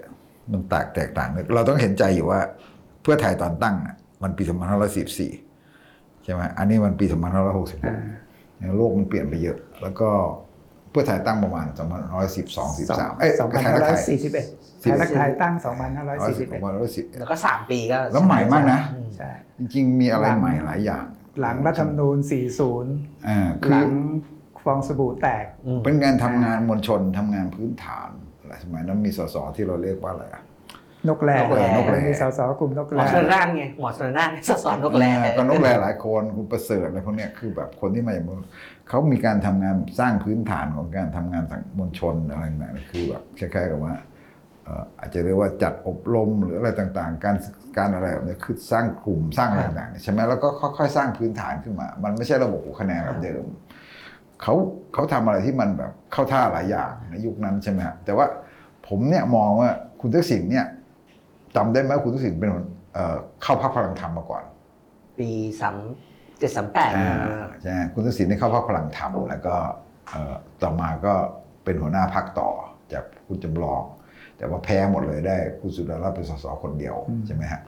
[0.52, 2.40] มันแตกแตกต่างเลยเราต้องเห็นใจอยู่ว่า
[3.02, 4.42] เพื่อไทยตอนตั้งน่ะมันปี
[5.48, 7.20] 2544ใช่ไหมอันนี้มันปีอ่า
[8.72, 10.08] 2566โลกมันเปลี่ยนไปเยอะ แล้วก็
[10.90, 11.66] เพื่อไทยตั้งประมาณ
[12.22, 14.46] 2512 13เอ้ยสองพันไทยห้ารักร้อยไทยสี่สิบเอ็ด
[14.80, 21.04] ไทยรักไทยตั้งสองพันห้าร้อยสี่สิบเอ็ด2510แล้วก็สามปีก็แล้วใหม่มากนะอืมใช่จริงๆมีอะไรหลังใหม่หลายอย่าง
[21.40, 22.16] หลังรัฐธรรมนูญ
[22.72, 23.90] 40อ่าหคืลัอง
[24.64, 30.42] ฟองสบู่แตกอืมเป็นการทำงานมวลชนทำงานพื้นฐานอะไรสมัยนั้นมีสสที่เราเรียกว่าอะไรอะ
[31.08, 38.40] นกแร่นกแร่นกแร่มีสสกลุ่มนกหมอแร่ชนน่านไงหมอชนน่านสสอนนกแร่อ่าก็นกแรหลายคนคุณประเสริฐอะไรพวกเนี้ยคือแบบคนที่มาจากเมือง
[38.88, 47.36] เขามีการทำงานสร้างพื้นฐานของการทำงานสังมวลชนอะไรต่างๆคือแบบคล้ายๆกับว่าเอ่ออาจจะเรียกว่าจัดอบรมหรืออะไรต่างๆ การ
[47.76, 53.44] การอะไรแบบเนี้ยคือสร้างกลุ่มสร้างอะไรต่างๆใช่ไหมแล้วก็ค่อยๆ สร้างพื้นฐานขึ้นมา มันไม่ใช่ระบบหัวคะแนนแบบเดิม
[54.42, 54.54] เขา
[54.94, 58.26] เขาทำอะไรที่มันแบบเข้าท่าหลายอย่างในยุคนั้นใช่ไหมฮะแต่ว่า
[58.88, 60.66] ผมเนี่ยมองว่าคุณทักษิณเนี่ย
[61.56, 64.44] จำได้ไหมว่าคุณทักษิณเป็นคนเอ่อเข้าพรรคพลังธรรมมาก่อน
[65.18, 65.30] ปี
[65.60, 65.76] สาม
[66.38, 69.54] เจ็ดสามแปดอ่าใช่คุณทักษิณได้เข้าพรรคพลังธรรมแล้วก็
[70.08, 71.14] เอ่อต่อมาก็
[71.64, 72.50] เป็นหัวหน้าพรรคต่อ
[72.92, 73.82] จากคุณจำลอง
[74.40, 77.60] แต่ว่าแพ้หมดเลยได้คุณสุดารัตน์เป็นสสคนเดียวใช่ไหมฮะ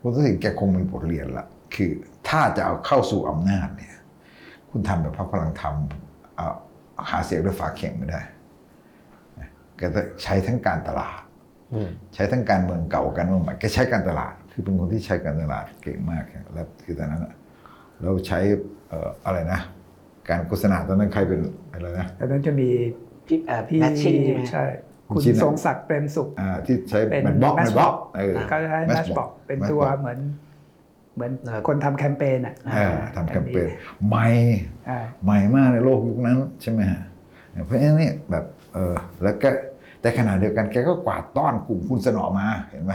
[0.00, 1.90] คุณทักษิณแกคงมีบทเรียนละคือ
[2.28, 3.94] ถ้าจะเอาเข้าสู่อำนาจเนี่ย
[4.70, 5.74] คุณทำแบบพรรคพลังธรรม
[6.36, 6.56] เอ่อ
[7.10, 8.20] หาเสียงด้วยฝาเข่งไม่ได้
[9.38, 11.18] นะแกจะใช้ทั้งการตลาด
[11.74, 17.34] อืมใช้ทั้งการเมืองเก่าการเมืองใหม่แกใช้การตลาด คือเป็นคนที่ใช้การตลาดเก่งมากครับแล้วคือตอนนั้นอะ
[18.02, 18.38] เราใช้
[18.88, 19.60] เอ่ออะไรนะ
[20.28, 21.40] การโฆษณาตอนนั้นใครเป็น
[21.72, 22.68] อะไรนะแต่นั้นจะมี
[23.26, 24.64] พี่เอ่อพี่แมทชิ่งใช่ไหมใช่
[25.14, 30.18] คุณชินอะทรงศักดิ์เปรมสุขอ่าที่ใช้เป็นแมทบ็อกแมทบ็อก Matchbox เออเขาจะใช้แมชบอกเป็นตัว Matchbox เหมือน
[31.14, 33.68] เหมือนครับคนทำแคมเปญอะเออทำแคมเปญ
[34.08, 34.26] ใหม่
[34.90, 37.02] อ่าใหม่มากในโลกยุคนั้นใช่ไหมฮะ
[37.66, 39.50] เพราะฉะนั้นเนี่ยแบบเออแล้วก็
[40.00, 42.92] แต่ขณะเดียวกันแกก็กวาดต้อนกลุ่มคุณสนอมาเห็นไหม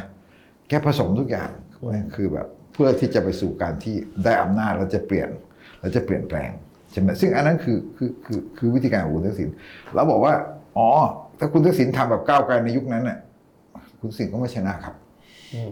[0.67, 1.49] แกผสมทุกอย่าง
[2.15, 5.29] คือแบบเพื่อที่จะไปสู่การที่ได้อำนาจแล้วจะเปลี่ยน
[5.79, 6.51] แล้วจะเปลี่ยนแปลง
[6.91, 9.49] ใช่ไหมซึ่งอันนั้นคือคือคือคือวิธีการของคุณทักษิณ
[9.93, 10.34] เราบอกว่า
[10.77, 10.89] อ๋อ
[11.39, 13.17] ถ้าคุณทักษิณทำแบบก้าวไกลในยุคนั้นน่ะ
[13.99, 14.95] คุณทักษิณก็ไม่ชนะครับ
[15.54, 15.71] อืม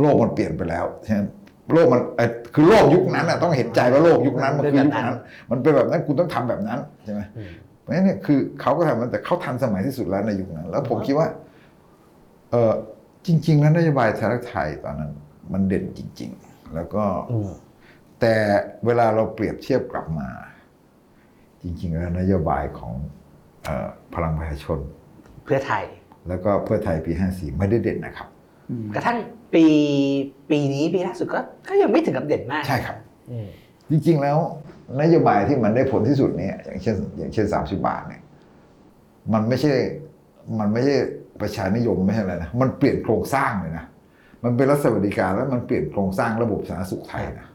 [0.00, 1.26] โลกมันเปลี่ยนไปแล้วฉะนั้น
[1.72, 5.16] โลกมันเอ่อคือโลกยุคนั้นน่ะต้องเห็นใจว่าโลกยุคนั้นมันคือยุคนั้น
[5.50, 11.28] มันเป็นแบบนั้นคุณต้องทำแบบนั้นใช่ไหมอืมเพราะฉะนั้นเนี่ยคือเขาก็ทำมันแต่เขาทันสมัยที่สุดแล้วในยุคนั้น แล้วผมคิดว่า
[12.50, 12.72] เออ
[13.26, 15.10] จริง ๆ แล้วนโยบายไทยรักไทยตอนนั้น
[15.52, 17.50] มันเด่นจริง ๆ แล้วก็อืม
[18.20, 18.34] แต่
[18.86, 20.28] เวลาเราเปรียบเทียบกลับมา
[21.62, 23.23] จริง ๆ แล้วนโยบายของเออ
[24.14, 24.78] พลังประชาชน
[25.44, 25.84] เพื่อไทย
[26.28, 28.28] แล้วก็เพื่อไทยปี 54 ไม่ได้เด่นนะครับ
[28.70, 29.16] อืมกระทั่ง
[29.54, 29.64] ปี
[30.50, 32.96] ปีนี้ปีล่าสุดก็ก็ยังไม่ถึงกับเด่นมาก ใช่ครับ
[33.30, 33.48] อืม
[33.90, 34.38] จริงๆแล้ว
[35.00, 38.22] นโยบายที่มันได้ผลที่สุดเนี่ยอย่างเช่นอย่างเช่น 30 บาทเนี่ย
[39.32, 39.72] มันไม่ใช่
[40.58, 40.94] มันไม่ใช่
[41.40, 43.84] ประชานิยมไม่ใช่อะไรนะมันเปลี่ยนโครงสร้างเลยนะ
[44.44, 47.48] มันเป็นรัฐสวัสดิการแล้วมันเปลี่ยนโครงสร้างระบบสาธารณสุขไทยนะ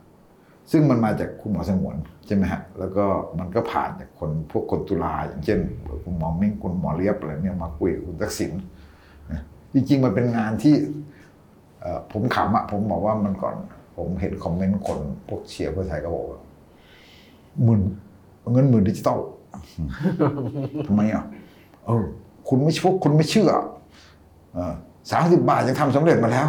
[0.72, 3.06] ซึ่งมันมาจากคุณหมอสงวนใช่ไหมฮะแล้วก็
[3.40, 5.60] มันก็ผ่านจากคนพวกคนตุลาอย่างเช่น
[6.04, 8.52] คุณหมอมิ่งคุณหมอเลียบอะไรเนี่ยมาคุยกับคุณทักษิณ
[9.32, 9.42] นะ
[9.74, 10.76] จริงๆมันเป็นงานที่
[11.82, 13.56] เอ่อผมขำอะผมบอกว่ามันก่อน
[13.98, 16.42] ผมเห็นคอมเมนต์คนพวกเชียร์เพื่อไทยก็บอกว่า
[17.64, 17.82] หมื่น
[18.52, 19.20] เงินหมื่นดิจิตอล
[20.88, 21.24] ทำไมอะ
[21.86, 22.04] เออ
[22.48, 23.52] คุณไม่พวกคุณไม่เชื่อ
[25.12, 26.48] สามสิบบาทยังทำสำเร็จมาแล้ว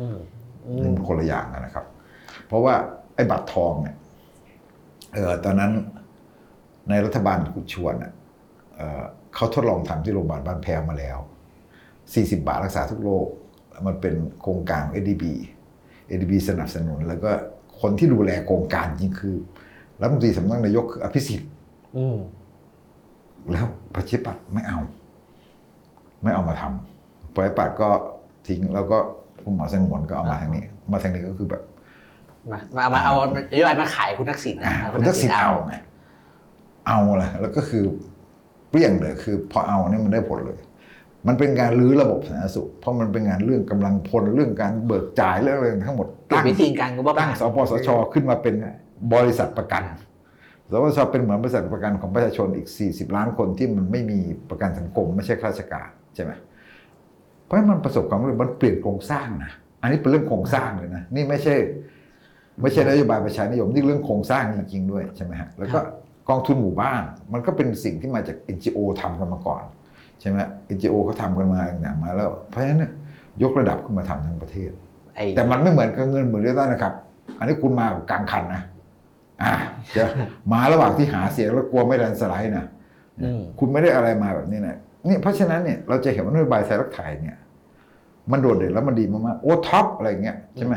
[0.00, 0.18] อืม
[0.66, 1.84] อืนี่มมันคนละอย่างกันนะครับ
[2.48, 2.74] เพราะว่า
[3.18, 3.96] ไอ้บัตรทองเนี่ย
[5.14, 5.72] เออตอนนั้น
[6.88, 8.12] ในรัฐบาลคุณชวนอะ
[8.76, 9.04] เออ
[9.34, 11.18] เขาทดลองทำที่โรงพยาบาลบ้านแพ้วมาแล้ว
[11.78, 13.26] 40 บาทรักษาทุกโรค
[13.86, 15.24] มันเป็นโครงการของ ADB
[16.10, 17.30] ADB สนับสนุน แล้วก็
[17.80, 19.36] คนที่ดูแลโครงการจริงคือ
[20.00, 21.50] รัฐมนตรีสำนักนายกคืออภิสิทธิ์
[21.96, 22.18] อืม
[23.52, 24.78] แล้วประชาธิปัตย์ไม่เอา
[26.22, 27.88] ไม่เอามาทำประชาธิปัตย์ก็
[28.48, 28.98] ทิ้งแล้วก็
[29.44, 31.62] คุณหมอสงวนก็เอามาทางนี้ มาทางนี้ก็คือแบบ
[32.52, 33.14] มามามาเอา
[33.52, 35.74] นโยบายมาขายคุณทักษิณนะอ่าคุณทักษิณเอาไง
[36.86, 37.84] เอาเลยแล้วก็คือ
[38.70, 40.58] เปรี้ยงเลยคือพอเอาเนี่ยมันได้ผลเลย
[41.26, 48.54] มันเป็นการรื้อระบบสาธารณสุข เพราะมันเป็นงานเรื่องกำลังพลเรื่องการเบิกจ่ายเรื่องอะไรทั้งหมดเปลี่ยนวิธีการงบประตั้มางณสปสชขึ้นมาเป็น
[49.14, 49.82] บริษัทประกัน
[50.72, 54.18] สปสชเป็นเหมือนบริษัทประกันของประชาชนอีก 40 ล้านคนที่มันไม่มี
[54.50, 56.32] ประกันสังคมไม่ใช่ข้าราชการใช่ไหม
[57.44, 61.54] เพราะฉะนั้นมันประสบความสำเร็จมันเปลี่ยนโครงสร้างนะอันนี้เป็นเรื่องโครงสร้างเลยนะนี่ไม่ใช่
[62.62, 65.78] ไม่ใช่นโยบายประชานิยมนี่เรื่องโครงสร้างจริงๆด้วยใช่ไหมฮะแล้วก็
[66.28, 69.62] กองทุนหมู่บ้าน มันก็เป็นสิ่งที่มาจาก NGO ทำกันมาก่อน
[70.20, 70.38] ใช่ไหม
[70.76, 72.92] NGO เขาทำกันมาอย่างมาแล้ว เพราะฉะนั้นเนี่ย
[73.42, 74.70] ยกระดับขึ้นมาทำทั้งประเทศ
[75.14, 76.92] ไอ้แต่มันไม่เหมือนกับเงินหมื่นเดียวกันนะครับ
[77.38, 78.62] อันนี้คุณมาแบบกลางคันนะ
[79.42, 79.52] อ่า
[79.96, 80.04] จะ
[80.52, 82.66] มาระหว่างที่หาเสียงแล้วกลัวไม่แลนด์สไลด์นะ
[83.22, 84.76] อืมคุณไม่ได้อะไรมาแบบนี้นะ
[85.08, 87.36] นี่เพราะฉะนั้นเนี่ยเราจะเห็นว่านโยบายไทยรักไทยเนี่ย
[88.32, 90.74] มันโดดเด่นแล้วมันดีมากๆโอ้ท็อปอะไรเงี้ยใช่ไหม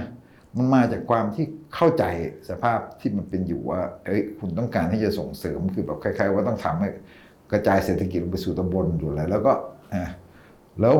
[0.57, 2.03] มันมาจากความที่เข้าใจ
[2.49, 6.89] สภาพที่มันเป็นอยู่ว่า เอ้ย คุณต้องการที่จะส่งเสริมคือแบบคล้ายๆ ว่าต้องทำให้
[7.51, 9.53] กระจายเศรษฐกิจลงไปสู่ตำบลอยู่อะไรแล้วก็
[9.93, 10.03] อ่า
[10.81, 10.95] แล้ว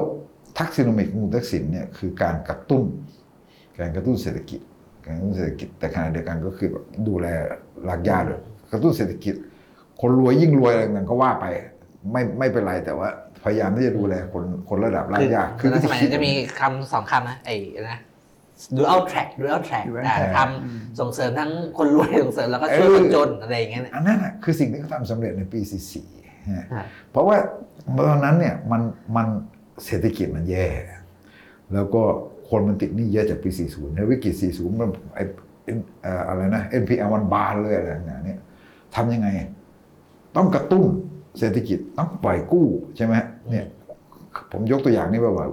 [0.57, 2.83] ทักซิโนมิกของทักษิณเนี่ยคือการกระตุ้น
[3.79, 4.61] การกระตุ้นเศรษฐกิจ
[5.05, 7.27] การกระตุ้นเศรษฐกิจแต่ขณะเดียวกันก็คือแบบดูแล
[7.87, 9.35] รากหญ้าด้วยกระตุ้นเศรษฐกิจ
[10.01, 11.45] คนรวยยิ่งรวยอะไรต่างก็ว่าไป
[12.11, 13.09] ไม่ไม่เป็นไรแต่ว่า
[13.43, 17.55] พยายามที่จะดูแลคนคนระดับรากคือหญ้าคือสมัยจะมีคำสองคำนะไอ้
[17.89, 17.99] นะ
[18.78, 25.60] dual track dual track dual อ่า track ทำส่งเสริมทั้งคนรวยส่งเสริมแล้วก็ช่วยคนจนอะไรอย่างเงี้ยนะอันนั้นน่ะคือสิ่งที่เขาทำสำเร็จในปี
[26.08, 27.38] 44ฮะอ่าเพราะว่า
[28.10, 28.82] ตอนนั้นเนี่ยมัน
[29.15, 29.28] มัน
[29.86, 30.67] เศรษฐกิจมันแย่
[31.74, 32.04] แล้วก็
[32.50, 35.19] คนมันติดหนี้เยอะจากปี 40 ในวิกฤต 40 มันไอ
[36.04, 38.39] เอ่ออะไรนะ NPL มันบานเลยอะไรอย่างเงี้ย
[38.95, 39.28] ทำยังไง
[40.36, 40.86] ต้องกระตุ้น
[41.39, 43.13] เศรษฐกิจต้องปล่อยกู้ใช่ไหม
[43.50, 43.65] เนี่ย
[44.52, 45.47] ผมยกตัวอย่างนี้ว่าว่า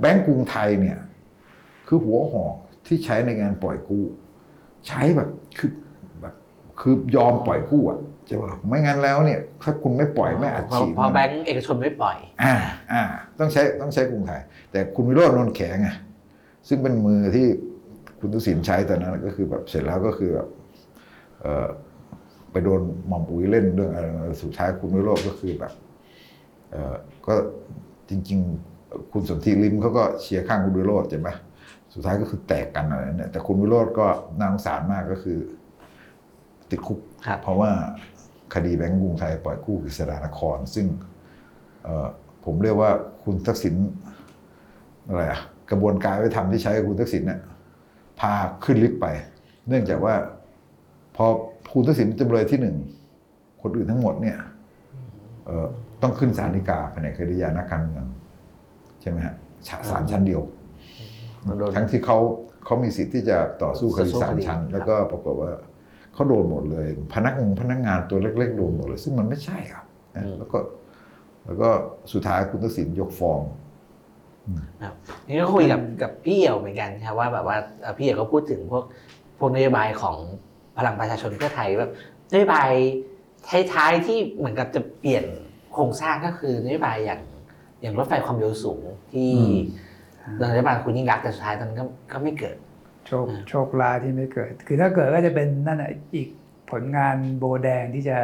[0.00, 0.98] แบงก์กรุงไทยเนี่ย
[1.88, 2.54] คือหัวหอก
[2.86, 4.04] ที่ใช้ในการปล่อยกู้
[4.86, 5.70] ใช้แบบคือ
[6.20, 6.34] แบบ
[6.80, 12.54] คือยอมปล่อยกู้อะใช่ป่ะไม่งั้นแล้วเนี่ย ถ้าคุณไม่ปล่อยไม่อัดพอฉีดพอมันแบงก์เอกชนไม่ปล่อย อ่า
[12.92, 13.02] อ่า
[13.38, 15.88] ต้องใช้ต้องใช้กรุงไทย แต่คุณวิโรจน์นนท์แขงไง
[16.68, 17.46] ซึ่งเป็นมือที่
[18.20, 20.48] คุณทุศินใช้ตอนนั้นก็คือแบบเสร็จแล้วก็คือแบบ
[21.40, 21.68] เออ
[22.50, 25.72] ไปโดนหม่อมอุ๋ยเล่นเรื่องอะไรสุดท้ายคุณวิโรจน์ก็คือแบบ
[26.70, 26.94] เออ
[27.26, 27.34] ก็
[28.08, 28.38] จริง
[28.74, 31.28] ๆ คุณสนธิริมเขาก็เชียร์ข้างคุณวิโรจน์ใช่ไหม
[31.94, 34.06] สุดท้ายก็คือแตกกันอะไรเนี่ยแต่คุณวิโรจน์ก็
[34.38, 35.38] น่าสงสารมากก็คือ
[36.70, 37.70] ติดคุกครับเพราะว่า
[38.54, 40.86] คดีแบงก์กรุงไทยปล่อยกู้กฤษฎานคร ซึ่ง
[41.84, 42.06] เอ่อ
[42.44, 42.90] ผมเรียกว่า
[43.24, 43.74] คุณทักษิณ
[45.08, 47.40] อะไรอะกระบวนการวิธรรมที่ใช้กับคุณทักษิณเนี่ย
[48.20, 48.32] พา
[48.64, 49.06] ขึ้นลิฟต์ไป
[49.68, 50.14] เนื่องจากว่า
[51.16, 51.26] พอ
[51.72, 52.76] คุณทักษิณจำเลยที่หนึ่ง
[53.62, 54.36] คนอื่นทั้งหมดเนี่ย
[55.46, 55.66] เอ่อ
[56.02, 58.06] ต้องขึ้นศาลฎีกาแผนกคดียานักการเมือง
[59.00, 59.34] ใช่ไหมฮะ
[59.68, 60.57] ศาศาลชั้นเดียวโดน
[61.76, 62.18] ทั้งที่เขา
[62.64, 65.50] เขามีสิทธิ์ที่จะต่อสู้คดีต่อสู้ศาลคดีชั้นครับแล้วก็ปรากฏว่า
[66.14, 69.84] เขาโดนหมดเลย พนักงานพนักงานตัวเล็ก ๆ โดนหมดเลย ซึ่งมันไม่ใช่ครับ
[70.16, 70.58] นะแล้วก็
[71.46, 71.68] แล้วก็
[72.12, 73.40] สุดท้ายคุณทักษิณยกฟ้อง
[74.82, 74.94] ครับ
[75.26, 78.84] นี่ก็คุยกับกับพี่เอี่ยวเหมือนกันครับว่าแบบว่าเอ่อพี่เอี่ยวก็พูดถึงพวก
[79.38, 80.16] พวกนโยบายของ
[80.78, 81.90] พลังประชาชนเพื่อไทยแบบ
[82.32, 82.70] นโยบาย
[83.72, 85.24] ท้ายๆที่เหมือนกับจะเปลี่ยน
[85.72, 87.20] โครงสร้างก็คือนโยบายอย่าง
[87.80, 89.32] อย่างรถไฟความเร็วสูงที่
[90.28, 92.56] อืมนโยบายคุณยิ่งรักษณ์แต่สุดท้ายตอนนั้นก็ก็ไม่เกิด
[93.06, 96.28] โชคโชคลายที่ไม่เกิด คือถ้าเกิดก็จะเป็นนั่นแหะอีก
[96.70, 98.18] ผลงานโบแดงที่จะ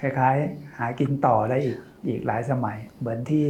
[0.00, 1.78] คล้ายๆ หากินต่อได้อีก
[2.08, 3.44] อีกหลายสมัย เหมือนที่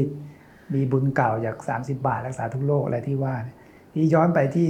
[0.74, 3.56] มีบุญเก่าจาก 30 บาทรักษาทุกโรคอะไรที่ว่าเนี่ย
[3.94, 4.68] ที่ย้อนไปที่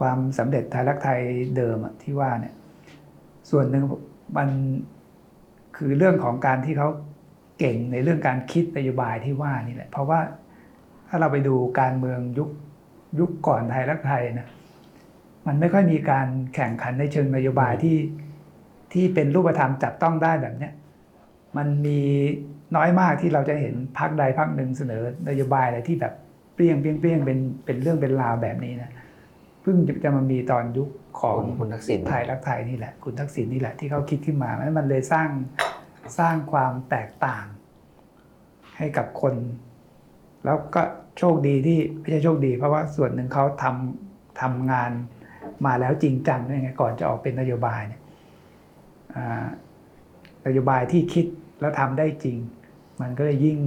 [0.00, 1.20] ความสำเร็จไทยรักไทย
[1.56, 2.54] เดิมอะที่ว่าเนี่ย
[3.50, 3.84] ส่วนหนึ่ง
[4.36, 4.48] มัน
[5.76, 6.88] คือเรื่องของการที่เขา
[7.58, 10.20] เก่งในเรื่องการคิดนโยบายที่ว่านี่แหละ เพราะว่า
[11.08, 12.50] ถ้าเราไปดูการเมืองยุค
[13.18, 14.48] ยุคก่อนไทยรักไทยนะ
[15.46, 17.96] มันไม่ค่อยมีการแข่งขันในเชิงนโยบายที่
[18.92, 20.72] ที่เป็นรูปธรรมจับต้องได้แบบเนี้ย
[21.56, 22.00] มันมี
[22.76, 26.14] น้อยมากที่เราจะเห็นพรรคใดพรรคหนึ่งเสนอนโยบายอะไรที่แบบ
[26.54, 28.90] เปรี้ยงเปรี้ยงเปรี้ยงเป็นเป็นเรื่องเป็นราวแบบนี้นะ
[29.62, 30.88] เพิ่งจะมามีตอนยุค
[31.20, 35.28] ของคุณทักษิณไทยรักไทยนี่แหละ คุณทักษิณนี่แหละที่เขาคิดขึ้นมาแล้วมันเลยสร้าง
[36.18, 37.44] สร้างความแตกต่าง
[38.76, 39.34] ให้กับคน
[40.46, 40.82] แล้วก็
[41.18, 44.90] โชคดีที่ไม่ใช่โชคดี เพราะว่าส่วนหนึ่งเขาทำทำงาน
[45.66, 48.02] มาแล้วจริงจังด้วยไงก่อนจะออกเป็นนโยบายเนี่ย
[49.16, 49.46] อ่า
[50.46, 51.26] นโยบายที่คิด
[51.60, 52.36] แล้วทำได้จริง
[53.00, 53.58] มันก็เลยยิ่ง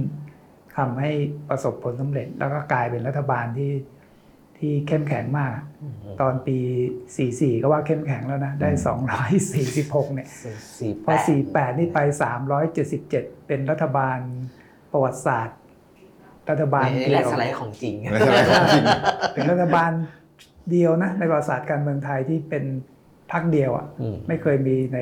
[0.76, 1.10] ทำให้
[1.48, 3.72] ประสบผลสำเร็จ แล้วก็กลายเป็นรัฐบาลที่
[4.58, 5.52] ที่เข้มแข็งมาก
[6.20, 6.58] ตอนปี
[7.10, 8.70] 44 ก็ว่าเข้มแข็งแล้วนะ ได้
[9.46, 10.28] 246 เนี่ย
[10.78, 11.14] สี่พอ
[11.46, 11.98] 48 นี่ไป
[12.72, 14.18] 377 เป็นรัฐบาล
[14.92, 15.59] ประวัติศาสตร์
[16.50, 18.84] รัฐบาลนี่เดีแหยละวสไลด์ของจริงไม่ใช่อะไรของจริง
[19.34, 19.90] เป็นรัฐบาล
[20.70, 22.64] เดียวนะในประวัติศาสตร์การเมืองไทยที่เป็น
[23.32, 24.98] พรรคเดียวอะอืมไม่เคยมีใน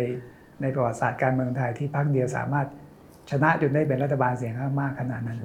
[0.62, 2.66] ในประวัติศาสตร์การเมืองไทยที่พรรคเดียวสามารถ
[3.30, 5.38] ชนะจนได้เป็นรัฐบาลเสียงข้างมากขนาดนั้น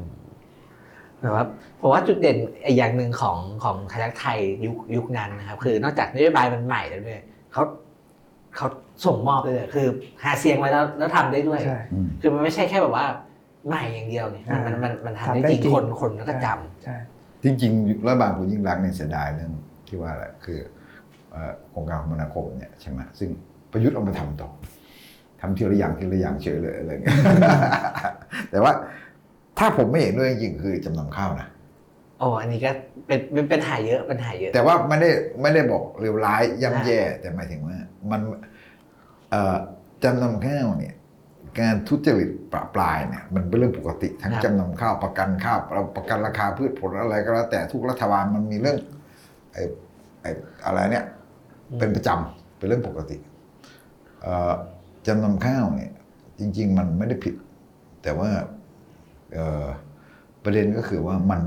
[1.21, 1.43] แต่ว่า
[1.81, 7.19] ผมว่าจุดเด่นอีกอย่างหนึ่งของของไทยรักไทยยุคยุคนั้นนะครับ คือนอกจากนโยบายมันใหม่แล้วด้วย
[7.53, 7.63] เขา
[8.55, 8.67] เขา
[9.05, 9.87] ส่งมอบเลยเลยคือ
[10.23, 13.05] หาเสียงไว้แล้วแล้วทำได้ด้วยใช่อืมคือมันไม่ใช่แค่แบบว่า
[13.67, 16.95] ใหม่อย่างเดียวเนี่ยมันมันมันมันทำได้ทำได้จริงจริงคนคนก็จำใช่
[17.43, 19.51] จริงๆรัฐบาลคุณยิ่งรักษณ์เนี่ยเสียดายเรื่อง
[19.87, 20.59] ที่ว่าแหละคือ
[21.31, 23.29] เอ่อโครงการคมนาคมเนี่ยใช่ไหมซึ่ง
[23.71, 24.49] ประยุทธ์เอามาทำต่อ
[25.41, 27.17] ทำทีละอย่างทีละอย่างเฉยเลยอะไรเงี้ย
[28.51, 28.71] แต่ว่า
[29.59, 31.47] ถ้าผมไม่เห็นด้วยจริงๆคือจำนำข้าวนะ
[32.19, 32.71] โอ้อันนี้ก็
[33.07, 35.09] เป็นเป็นเป็นหายเยอะเป็นหายเยอะ แต่ว่าไม่ได้
[35.41, 37.77] ไม่ได้บอกเลวร้ายย่ำแย่แต่หมายถึงว่า
[38.11, 38.21] มัน
[39.31, 39.55] เอ่อ
[40.03, 40.95] จำนำข้าวเนี่ย
[41.59, 45.59] การทุจริตประปรายเนี่ยมันเป็นเรื่องปกติ ทั้งครับจำนำข้าวประกันข้าว
[45.97, 48.77] ประกันราคาพืชผลอะไรก็แล้วแต่ทุกรัฐบาลมันมีเรื่อง
[49.53, 49.63] ไอ้
[50.21, 50.31] ไอ้
[50.65, 51.05] อะไรเนี่ย
[51.79, 53.17] เป็นประจำเป็นเรื่องปกติ
[54.21, 54.53] เอ่อ
[55.07, 55.91] จำนำข้าวเนี่ย
[56.39, 57.35] จริง ๆ มันไม่ได้ผิด
[58.03, 58.29] แต่ว่า
[59.33, 59.65] เอ่อ
[60.43, 61.41] ประเด็นก็คือว่ามัน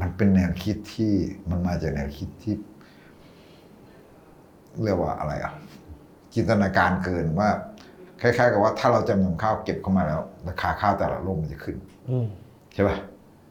[0.00, 1.12] มันเป็นแนวคิดที่
[1.50, 2.54] มันมาจากแนวคิดที่
[4.84, 5.52] เรียกว่าอะไรอะ
[6.34, 7.50] จินตนาการเกินว่า
[8.22, 11.76] คล้ายๆกับว่าถ้าเราจำนำข้าวเก็บเข้ามาแล้ว ราคาข้าวแต่ละโลกมันจะขึ้น
[12.10, 12.26] อืม
[12.74, 12.96] ใช่ป่ะ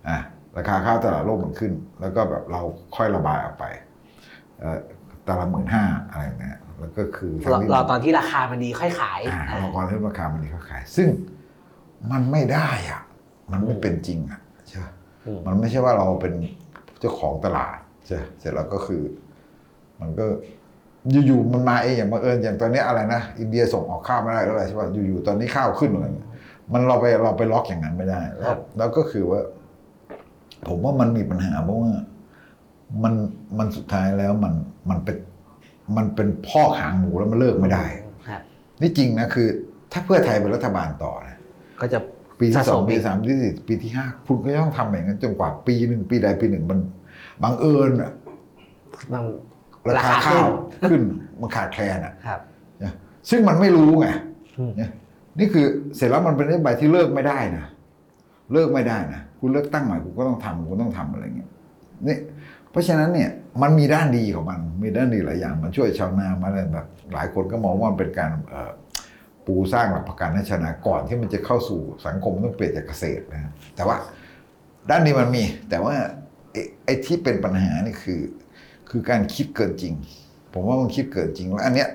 [0.08, 0.18] อะ
[0.58, 2.62] ราคาข้าวแต่ละโลกมันขึ้น แล้วก็แบบเรา
[2.96, 3.66] ค่อยระบายออกไป
[4.60, 4.78] เอ่อ
[5.26, 11.08] แต่ละหมื่นห้าอะไรอย่างเงี้ยแล้วก็คือทั้งเราที่เราตอนที่ราคามันดีค่อยขายอ่าอ่าเราก่อนที่ราคามันดีเขาขาย ซึ่ง
[12.12, 13.02] มันไม่ได้อะ
[13.52, 14.92] มันไม่เป็นจริงอะใช่ปะ
[15.26, 16.34] อืมมันไม่ใช่ว่าเราเป็น
[17.00, 17.78] เจ้าของตลาด
[18.08, 19.04] ใช่เสร็จแล้วก็คือ
[20.02, 20.26] มันก็
[21.12, 26.28] อยู่ๆมันมาเองอย่างบังเอิญอย่างตอนนี้อะไรนะอินเดียส่งออกข้าวไม่ได้แล้วอะไรใช่ป่ะอยู่ๆตอนนี้ข้าวขึ้นอะไรเนี่ย
[26.74, 29.42] มันเราไปเราไปล็อกอย่างนั้นไม่ได้แล้วแล้วก็คือว่า
[30.68, 31.92] ผมว่ามันมีปัญหาเพราะว่า
[33.04, 33.14] มัน
[33.58, 34.54] มันสุดท้ายแล้วมัน
[34.90, 35.18] มันเป็น
[35.98, 37.86] มันเป็นพ่อกหางหมูแล้วมันเลิกไม่ได้
[38.28, 38.42] ครับ
[38.82, 39.48] นี่จริงนะคือ
[39.92, 41.38] ถ้าเพื่อไทยเป็นรัฐบาลต่อนะ
[41.82, 42.00] ก็จะ
[42.40, 46.80] ปีที่สองสะสมปีอีกสามปีที่สี่ปีที่ห้าคุณก็ต้องทำอย่างนั้นจนกว่าปีหนึ่งปีใดปีหนึ่งมัน
[47.44, 48.12] บังเอิญอะ
[49.14, 49.24] มัน
[49.88, 50.48] ราราคาคาข้าว
[50.82, 51.02] ขึ้นขึ้น
[51.42, 52.40] มันขาดแคลนอะครับ
[52.84, 52.94] นะ
[53.30, 54.08] ซึ่งมันไม่รู้ไง
[54.58, 54.92] อืมเนี่ย
[55.40, 55.66] นี่คือ
[55.96, 57.66] เสร็จแล้วมันเป็นนโยบายที่เลิกไม่ได้นะ
[58.54, 61.50] เลิกไม่ได้นะคุณเลิกตั้งใหม่คุณก็ต้องทำคุณต้องทำอะไรเงี้ย
[62.08, 62.18] นี่
[62.72, 63.30] เพราะฉะนั้นเนี่ย
[63.62, 68.72] มันมีด้านดีของมัน มีด้านดีหลายอย่าง มันช่วยชาวนามาอะไรแบบหลายคนก็มองว่ามันเป็นการเอ่อ
[69.46, 73.98] ปูสร้างหลักประกันให้ชาวนาก่อนที่มันจะเข้าสู่สังคมต้องเปลี่ยนจากเกษตรนะแต่ว่า
[74.90, 75.96] ด้านนี้มันมี แต่ว่า
[76.52, 78.20] ไอ้ไอ้ที่เป็นปัญหานี่คือ
[78.90, 79.94] คือการคิดเกินจริง
[80.54, 81.90] ผมว่ามันคิดเกินจริงแล้วอันเนี้ย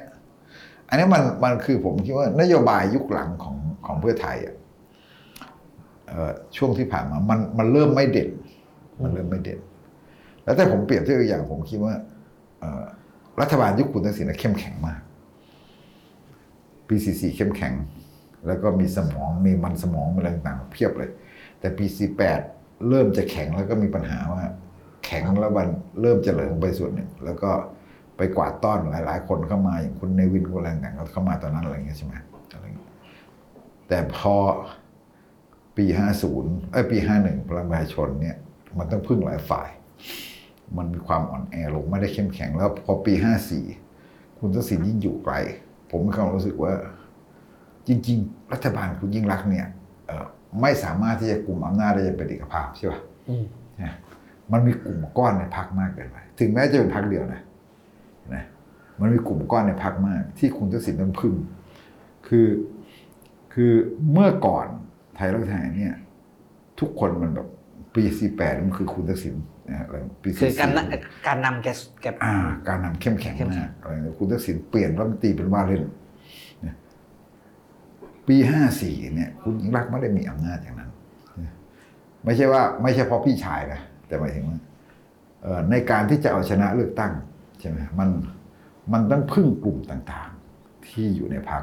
[0.88, 4.55] อันนี้มันมันคือผมคิดว่านโยบายยุคหลังของของเพื่อไทยอะ
[6.57, 8.30] ช่วงที่ผ่านมามันมันเริ่มไม่เด่น
[9.03, 9.61] มันเริ่มไม่เด่น
[10.45, 11.95] แล้วถ้าผมเปรียบเทียบอย่างผมคิดว่า
[13.40, 15.01] รัฐบาลยุคคุณทักษิณน่ะเข้มแข็งมาก
[16.88, 17.74] ปีสี่สี่เข้มแข็ง
[18.47, 21.11] แล้วก็มีสมองมีมันสมองอะไรต่างๆเพียบเลย
[21.61, 22.40] แต่ปีสี่แปด
[22.88, 24.43] เริ่มจะแข็งแล้วก็มีปัญหาว่า
[25.12, 25.68] ข็งแล้วมัน
[26.00, 27.50] เริ่มเจริญลงไปส่วนหนึ่งแล้วก็
[28.16, 32.14] ไปกวาดต้อนหลาย ๆ คนเข้ามาอย่างคุณเนวินคุณอะไรต่างๆเข้ามาตอนนั้นอะไรอย่างเงี้ยใช่ไหม
[32.52, 32.90] อะไรอย่างเงี้ย
[33.88, 34.34] แต่พอ
[35.76, 38.36] ปีห้าศูนย์ไอ้ยปีห้าหนึ่งพลังประชาชนเนี่ย
[38.78, 39.68] มันต้องพึ่งหลายฝ่าย
[40.76, 43.64] มันมีความอ่อนแอลงไม่ได้เข้มแข็งแล้วพอปีห้าสี่
[44.38, 45.34] คุณทักษิณยิ่งอยู่ไกล
[45.90, 46.72] ผมมีความรู้สึกว่า
[47.86, 49.66] จริง ๆ รัฐบาลคุณยิ่งรักษณ์เนี่ย
[50.06, 50.26] เอ่อ
[50.60, 53.34] ไม่สามารถที่จะกลุ่มอำนาจได้อย่างเป็นเอกภาพใช่ป่ะอื
[54.53, 57.40] มนะมันมีกลุ่มก้อนในพักมากเกินไปถึงแม้จะเป็นพักเดียวนะ
[58.34, 58.44] นะ
[59.00, 61.34] มันมีกลุ่มก้อนในพักมาก ที่คุณทักษิณต้องพึ่ง
[62.28, 62.48] คือ
[63.55, 63.72] คือ
[64.12, 64.66] เมื่อก่อน
[65.16, 65.94] ไทยรักไทยเนี่ย
[66.80, 67.48] ทุกคนมันแบบ
[67.94, 69.34] ปีสี่แปดมันคือคุณทักษิณ
[69.68, 70.78] นะฮะแล้วปีคือสี่การน
[71.26, 71.68] การนำแก
[72.03, 72.34] แกอ่า
[72.68, 75.82] การนำเข้มแข็งเข้มแข็งมากอะไรเงี้ยคุณทักษิณเปลี่ยนรัฐมนตรีเป็นว่าเล่น
[76.64, 76.74] นะ
[78.28, 80.90] ปีห้าสี่เนี่ย คุณยิ่งรักษณ์ไม่ได้มีอำนาจอย่างนั้น
[82.24, 83.80] ไม่ใช่ว่า ไม่ใช่เพราะพี่ชายนะ
[84.12, 84.60] แต่หมายถึงว่า
[85.70, 87.12] ในการที่จะเอาชนะเลือกตั้ง
[87.60, 88.08] ใช่ไหมมัน
[88.92, 91.62] มันต้องพึ่งกลุ่มต่างๆที่อยู่ในพรรค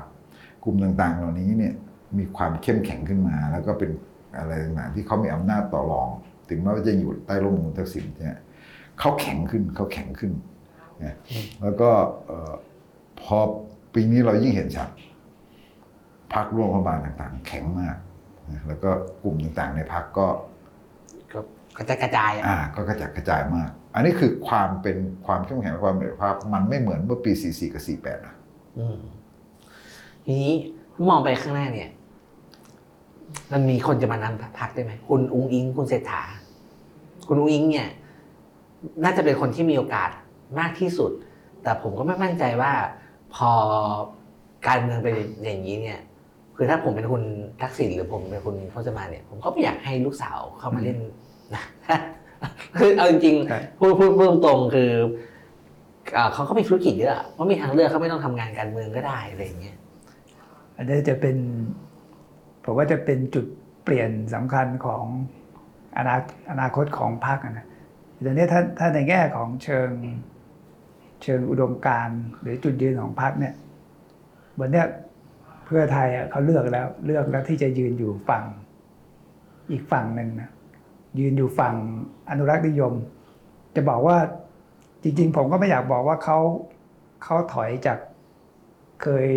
[0.63, 1.73] กลุ่มต่างๆ เหล่านี้เนี่ย
[2.17, 3.91] มีความเข้มแข็งขึ้นมา แล้วก็เป็น
[4.37, 6.09] อะไรต่างๆที่เขามีอำนาจต่อรอง
[6.49, 8.39] ถึงแม้ว่าจะอยู่ใต้ร่มของทักษิณเนี่ย
[8.99, 10.31] เขาแข็งขึ้นเขาแข็งขึ้น
[11.03, 11.15] นะ
[11.61, 11.89] แล้วก็
[13.21, 13.37] พอ
[13.93, 14.89] ปีนี้เรายิ่งเห็นชัด
[16.33, 17.97] พรรคร่วมรัฐบาลต่างๆ แข็งมาก
[18.67, 18.91] แล้วก็
[19.23, 20.27] กลุ่มต่างๆ ในพรรคก็
[21.33, 21.39] ก็
[21.77, 28.35] กระจายกระจายอะอ่าก็กระจัดกระจายมาก อันนี้คือความเป็นความเข้มแข็งและความเป็นเอกภาพ มันไม่เหมือนเมื่อปี 44 กับ 48นะ
[28.77, 28.97] อืม
[30.25, 30.53] ทีนี้
[31.09, 31.89] มองไปข้างหน้าเนี่ย
[33.51, 36.23] มันมีคนจะมานำพักได้ไหมคุณอุ้งอิง คุณเศรษฐา
[37.27, 37.89] คุณอุ้งอิง เนี่ย
[39.03, 40.09] น่าจะเป็นคนที่มีโอกาส
[40.59, 41.11] มากที่สุด
[41.63, 42.71] แต่ผมก็ไม่มั่นใจว่า
[43.35, 43.51] พอ
[44.67, 45.13] การเมืองเป็น
[45.43, 45.99] อย่างนี้เนี่ย
[46.55, 47.23] คือถ้าผมเป็นคุณ
[47.61, 51.13] ทักษิณหรือผมเป็นคุณพจมานเนี่ย ผมก็ไม่อยากให้ลูกสาวเข้ามาเล่นนะ
[52.79, 54.91] คือเอาจริงใช่ๆพูดพูดพูดตรงๆคือ
[56.13, 59.77] เอ่อเขาก็มีธุรกิจเยอะเพราะมีทางเลือกเขาไม่ต้องทำงานการเมืองก็ได้อะไรอย่างเงี้ย
[60.77, 61.37] อันนี้จะเป็น
[62.63, 63.45] ผมว่าจะเป็นจุด
[63.83, 65.03] เปลี่ยนสำคัญของ
[65.97, 66.15] อนา
[66.51, 67.67] อนาคตของพรรคอะนะ
[68.21, 69.89] แต่เนี้ยถ้าถ้าในแง่ของเชิง
[71.23, 73.53] เชิงอุดมการณ์หรือจุดยืนของพรรคเนี่ย
[74.59, 74.85] วันเนี้ย
[75.65, 78.43] เพื่อไทยอะเขาเลือกแล้วเลือกแล้วที่จะยืนอยู่ฝั่ง
[79.71, 80.49] อีกฝั่งหนึ่งนะ
[81.19, 81.75] ยืนอยู่ฝั่ง
[82.29, 82.93] อนุรักษ์นิยม
[83.75, 84.17] จะบอกว่า
[85.03, 86.39] จริง ๆ ผมก็ไม่อยากบอกว่าเขา
[87.23, 87.97] เขาถอยจาก
[89.03, 89.27] เคย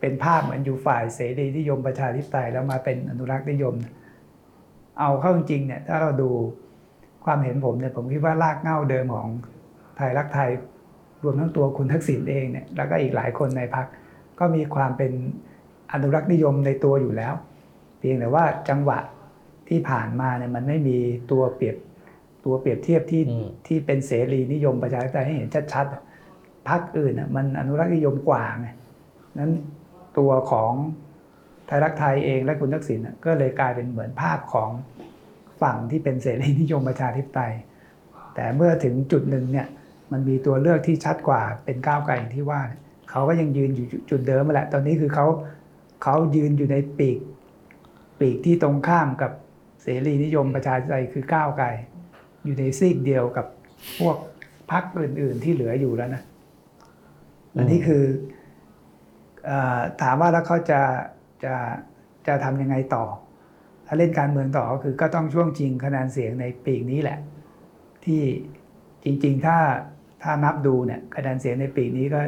[0.00, 3.74] เป็นภาพเหมือนอยู่ฝ่ายเสรีนิยมประชาธิปไตยแล้วมาเป็นอนุรักษ์นิยม
[5.00, 6.30] เอาเข้าจริงเนี่ยถ้าเราดู
[7.24, 9.28] ความเห็นผมเนี่ยผมคิดว่ารากเง้าเดิมของ
[9.96, 10.50] ไทยรักไทย
[11.22, 13.86] รวมทั้งตัวคุณทักษิณเองเนี่ยแล้วก็อีกหลายคนในพรรค
[14.38, 15.12] ก็มีความเป็น
[15.92, 17.34] อนุรักษ์นิยมในตัวอยู่แล้ว
[17.98, 18.98] เพียงแต่ว่าจังหวะ
[19.72, 20.98] ที่ผ่านมาเนี่ยมันไม่มี
[21.30, 21.76] ตัวเปรียบ
[22.44, 26.02] ตัวเปรียบเทียบที่อืมที่เป็นเสรีนิยมประชาธิปไตยให้เห็นชัดๆอะ
[26.68, 28.68] พรรคอื่นน่ะมันอนุรักษ์นิยมกว่าไง
[29.38, 29.52] นั้น
[30.18, 30.72] ตัวของ
[31.66, 34.70] ไทยรักไทยเองและคุณทักษิณน่ะก็เลยกลายเป็นเหมือนภาพของ
[35.62, 37.52] ฝั่งที่เป็นเสรีนิยมประชาธิปไตย
[38.34, 39.66] แต่เมื่อถึงจุดหนึ่งเนี่ย
[40.12, 45.26] มันมีตัวเลือกที่ชัดกว่าเป็นก้าวไกลอย่างที่ว่าเนี่ยเขาก็ยังยืนอยู่จุดเดิมมาแหละ ตอนนี้คือเขา
[46.02, 47.18] เขายืนอยู่ในปีก
[48.20, 49.32] ปีกที่ตรงข้ามกับ
[49.82, 51.66] เสรีนิยมประชาธิปไตยคือก้าวไกล
[52.44, 53.46] อยู่ในซีกเดียวกับ
[54.00, 54.16] พวก
[54.72, 56.22] พรรคอื่น ๆ ที่เหลืออยู่แล้วนะ
[57.56, 58.04] อันนี้คือ
[59.48, 59.50] อ
[60.02, 60.80] ถามว่าแล้วเขาจะ
[61.44, 61.54] จะ
[62.26, 63.04] จะทำยังไงต่อ
[63.86, 67.18] ถ้าเล่นการเมืองต่อก็คือก็ต้องช่วงจริงคะแนนเสียงในปีกนี้แหละ
[68.04, 68.22] ที่
[69.04, 69.56] จริง ๆ ถ้า
[70.22, 72.20] ถ้านับดูเนี่ยคะแนนเสียงในปีกนี้ก็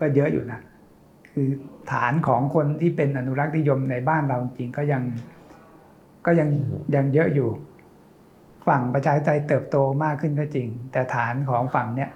[0.00, 0.60] ก็เยอะอยู่นะ
[1.32, 1.48] คือ
[1.92, 5.02] ฐานของคนที่เป็นอนุรักษ์นิยมในบ้านเราจริงก็ยัง
[6.26, 6.48] ก็ยัง
[6.94, 7.48] ยังเยอะอยู่
[8.68, 12.10] ฝั่งประชาธิปไตยเติบโตมากขึ้นก็จริง แต่ฐานของฝั่งเนี้ย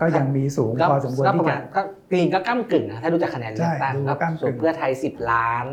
[0.00, 5.66] ก็ยังมีสูงพอสมควรก็ปที่ระมาจะณก็กรีนก็ก้ากึ่งนะถ้าดูจากคะแนนเลือกตั้งใช่ดูก็ก้ำกึ่งส่วนเพื่อไทยสิบล้าน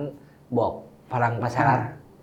[0.56, 0.74] บวก
[1.14, 1.80] พลังประชารัฐ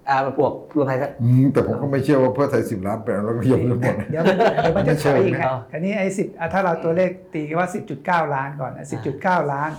[0.08, 7.68] อ่าบวกรวมไทยก็อืมแต่ผมก็ไม่เชื่อว่าเพื่อไทยสิบล้านเป็นรัฐนิยมทั้งหมดนะเดี๋ยวมันเดี๋ยวมันจะไม่เชิใช้งอีกนะไงอันนี้ไอ้สิบถ้าเราตัวเลขตีว่า
[8.00, 8.86] 10.9ล้านก่อนนะ
[9.18, 9.70] 10.9ล้าน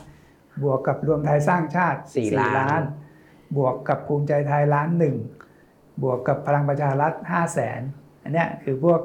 [0.63, 2.81] บวกกับรวมไทยสร้างชาติสี่4ล้านล้าน
[3.57, 5.15] บวกกับภูมิใจไทยล้านหนึ่ง
[6.03, 7.81] บวกกับพลังประชารัฐ5แสน
[8.23, 9.01] อันเนี้ยคือพวก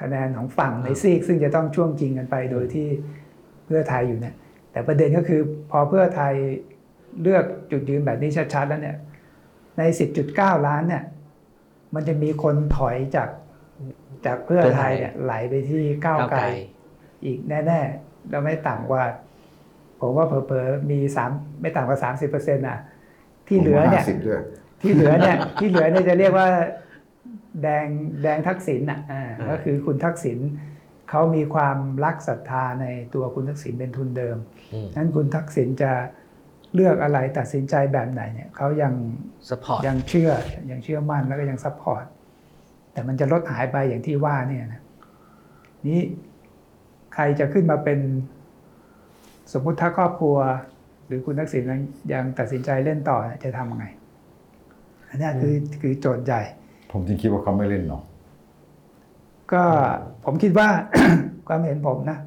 [0.00, 2.88] คะแนนของฝั่งในซีก ซึ่งจะต้องช่วงจริงกันไปโดยที่
[3.66, 4.34] เพื่อไทยอยู่เนี่ย
[4.72, 5.40] แต่ประเด็นก็คือ
[5.70, 6.34] พอเพื่อไทย
[7.22, 8.96] เลือกจุดยืนแบบนี้ชัดๆแล้วเนี่ย
[9.78, 9.82] ใน
[10.24, 11.04] 10.9 ล้านเนี่ย
[11.94, 13.28] มันจะมีคนถอยจาก
[14.26, 16.48] จากเพื่อไทยเนี่ยไหลไปที่ก้าวก้าวไกไกลล
[17.24, 19.02] อีกแน่ๆแล้วไม่ต่ำกว่า
[20.00, 21.30] ผมว่าเผลอๆมีสาม
[21.60, 22.78] ไม่ต่ำกว่าสามสิบเปอร์เซ็นต์อะ
[23.50, 24.40] ที่เหลือเนี่ยสิบด้วย
[24.82, 26.48] ที่เหลือเนี่ยที่เหลือเนี่ยจะเรียกว่า
[27.62, 27.86] แดง
[28.22, 30.38] แดงทักษิณอะอ่าอ่าก็คือคุณทักษิณ
[31.10, 34.36] เขามีความรักศรัทธาในตัวคุณทักษิณเป็นทุนเดิม
[34.72, 35.92] อืมนั้นคุณทักษิณจะ
[36.74, 38.92] เลือกอะไรตัดสินใจแบบไหนเนี่ยเขายัง
[39.50, 40.30] support ยังเชื่อ
[40.70, 42.04] ยังเชื่อมั่นแล้วก็ยัง support
[42.92, 44.82] แต่มันจะลดหายไปอย่างที่ว่าเนี่ยนะ
[45.88, 46.00] นี้
[47.14, 47.98] ใครจะขึ้นมาเป็น
[49.52, 50.36] สมมุติถ้าครอบครัว
[51.10, 51.80] หรือคุณทักษิณยัง
[52.12, 53.86] ยังตัดสินใจเล่นต่อเนี่ยจะทำยังไง
[55.08, 56.40] อันเนี้ยคือคือโจทย์ใหญ่
[56.92, 58.02] ผมจึงคิดว่าเขาไม่เล่นหรอก
[59.52, 59.62] ก็
[60.24, 60.68] ผมคิดว่า
[61.48, 62.18] ความเห็นผมนะ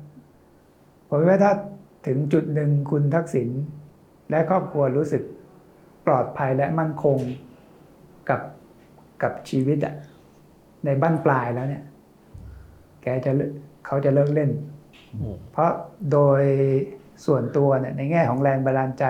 [1.07, 1.53] ผมคิดว่าถ้า
[2.07, 3.49] ถึงจุดหนึ่งคุณทักษิณ
[4.29, 5.23] และครอบครัวรู้สึก
[6.07, 7.17] ปลอดภัยและมั่นคง
[8.29, 8.41] กับ
[9.23, 9.95] กับชีวิตอะ
[10.85, 11.83] ในบ้านปลายแล้วเนี่ย
[13.01, 13.49] แกจะเลิก
[13.85, 14.49] เขาจะเลิกเล่น
[15.13, 15.71] อืมเพราะ
[16.11, 16.43] โดย
[17.25, 19.05] ส่วนตัวเนี่ยในแง่ของแรงบันดาลใจ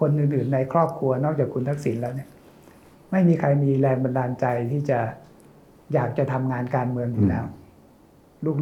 [0.00, 2.28] คนอื่นๆในครอบครัวนอกจากคุณทักษิณแล้วเนี่ย
[3.10, 4.98] ไม่มีใครมีแรงบันดาลใจที่จะ
[5.94, 7.44] อยากจะทำงานการเมืองอยู่แล้ว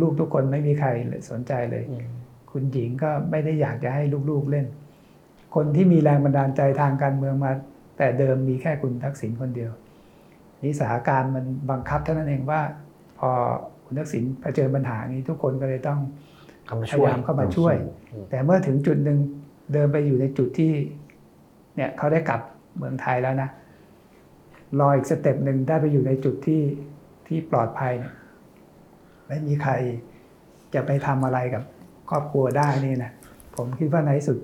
[0.02, 0.88] ลูกๆทุกคนไม่มีใคร
[1.30, 2.06] สนใจเลยอืม
[2.50, 4.66] คุณหญิงก็ไม่ได้อยากจะให้ลูกๆเล่น
[5.54, 7.52] คนที่มีแรงบันดาลใจทางการเมืองมา
[7.98, 9.70] แต่เดิมมีแค่คุณทักษิณคนเดียว
[10.62, 12.60] นิสถานการณ์มันบังคับเท่านั้นเองว่า
[13.18, 13.30] พอ
[13.84, 16.33] คุณทักษิณเผชิญปัญหานี้ทุกคนก็เลยต้องเข้ามา
[16.68, 17.74] พช่วยยายามเข้ามาช่วย
[18.12, 19.18] อืมแต่เมื่อถึงจุดหนึ่ง
[19.72, 20.72] เดินไปอยู่ในจุดที่
[21.76, 22.40] เนี่ยเขาได้กลับ
[22.78, 23.48] เมืองไทยแล้วนะ
[24.80, 26.62] รออีกสเต็ปหนึ่งได้ไปอยู่ในจุดที่
[27.26, 28.12] ที่ปลอดภัยเนี่ย
[29.26, 29.72] ไม่มีใคร
[30.74, 31.62] จะไปทำอะไรกับ
[32.10, 33.12] ครอบครัวได้นี่นะ
[33.56, 34.38] ผมคิดว่าในที่สุด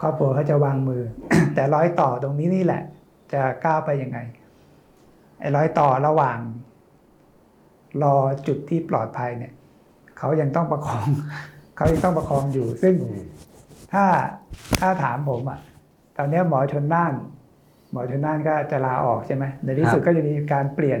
[0.00, 1.02] ครอบครัวเขาจะวางมือ
[1.54, 2.82] แต่ร้อยต่อตรงนี้นี่แหละ
[3.32, 4.18] จะก้าวไปยังไง
[5.40, 6.38] ไอ้ร้อยต่อระหว่าง
[8.02, 8.14] รอ
[8.46, 9.52] จุดที่ปลอดภัยเนี่ย
[10.18, 11.06] เขายังต้องประคอง
[11.76, 12.94] เขายังต้องประคองอยู่ ซึ่ง
[13.92, 14.04] ถ้า
[14.80, 15.58] ถ้าถามผมอะ
[16.16, 17.14] ตอนเนี้ยหมอชนน่าน
[17.90, 21.00] หมอชนน่านก็จะลาออกใช่ไหมในที่สุดก็จะมีการเปลี่ยน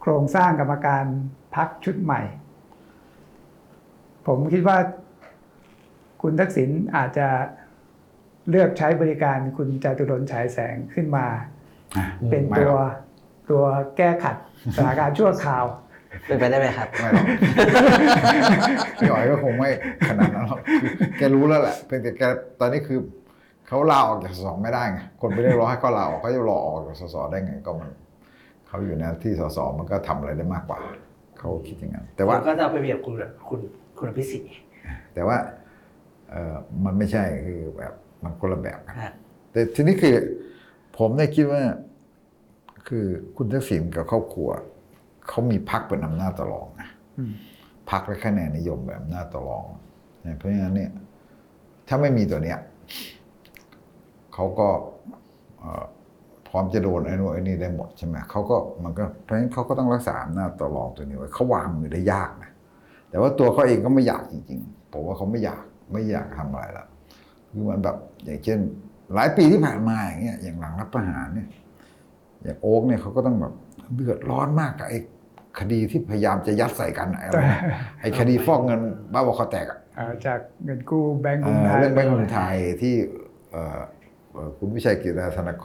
[0.00, 1.04] โครงสร้างกรรมการ
[1.54, 2.20] พักชุดใหม่
[4.26, 4.78] ผมคิดว่า
[6.22, 7.28] คุณทักษิณอาจจะ
[8.50, 11.26] เลือกใช้บริการคุณจตุรนต์ฉายแสงขึ้นมา
[11.96, 12.92] อะเป็นไม่ตัหรวอก
[13.50, 13.64] ตัว
[13.96, 14.36] แก้ขัด
[14.76, 15.64] สถานการณ์ชั่วคราว
[16.26, 17.26] เป็นไปได้ไหมครับ ไม่หรอก
[19.00, 19.70] พี่อ๋อยก็คงไม่
[20.08, 22.22] ขนาดนั้นหรอกคือแกรู้แล้วแหละเพียงแต่แก
[22.60, 22.98] ตอนนี้คือ
[23.68, 27.90] เขาลาออกจากสสไม่ได้ไงคนไม่ได้รอให้เขาลาออกเขาจะรอออกจากสสได้ไงก็มัน
[28.68, 30.78] เขาอยู่ในที่สสมันก็ทำอะไรได้มากกว่า
[31.38, 33.14] เขาคิดอย่างนั้นแต่ว่าก็จะเอาไปเปรียบคุณ
[33.48, 33.60] คุณ
[33.98, 34.48] คุณอภิสิทธิ์
[35.14, 35.36] แต่ว่า
[36.30, 36.54] เออ
[36.84, 37.92] มันไม่ใช่คือแบบ
[38.22, 39.12] มันคนละแบบกันฮะ
[39.52, 40.14] แต่ทีนี้คือ
[40.98, 41.62] ผมเนี่ยคิดว่า
[42.88, 43.04] คือ
[43.36, 44.48] คุณทักษิณกับครอบครัว
[45.30, 47.32] เขามีพักเป็นอำนาจต่อรองนะอืม
[47.90, 49.64] พักและคะแนนนิยมแบบอำนาจต่อรอง
[50.22, 50.90] เนี่ยเพราะฉะนั้นเนี่ย
[51.88, 52.58] ถ้าไม่มีตัวเนี้ย
[54.34, 54.68] เขาก็
[55.58, 55.84] เอ่อ
[56.48, 62.50] พร้อมจะโดนไอ้นู่นไอ้นี่ได้หมดใช่ไหมเขาก็มันก็เพราะฉะนั้นเขาก็ต้องรักษาอำนาจต่อรองตัวนี้ไว้เขาวางมือได้ยากนะ
[63.10, 66.86] แต่ว่าตัวเขาเองก็ไม่อยากจริงๆผมว่าเขาไม่อยากไม่อยากทำอะไรละ
[67.50, 68.58] คือมันแบบอย่างเช่น
[69.14, 71.48] หลายปีที่ผ่านมาอย่างเงี้ยอย่างหลังรัฐประหารเนี่ย
[72.42, 73.54] อย่างโอ๊กเนี่ยเขาก็ต้องแบบ
[73.94, 74.98] เดือดร้อนมากกับไอ้
[75.58, 77.60] คดีที่พยายามจะยัดใส่กันอะไอ้อะไรนะ
[78.00, 78.80] ไอ้คดีฟอกเงิน
[79.12, 82.94] บ้าบอคอแตกอะเอ่อจากเงินกู้แบงก์กเอ่รุงอไทยเรื่องแบงก์กรุงไทยที่
[83.50, 83.80] เอ่อ
[84.32, 85.62] เอ่อคุณวิชัยกิราธนก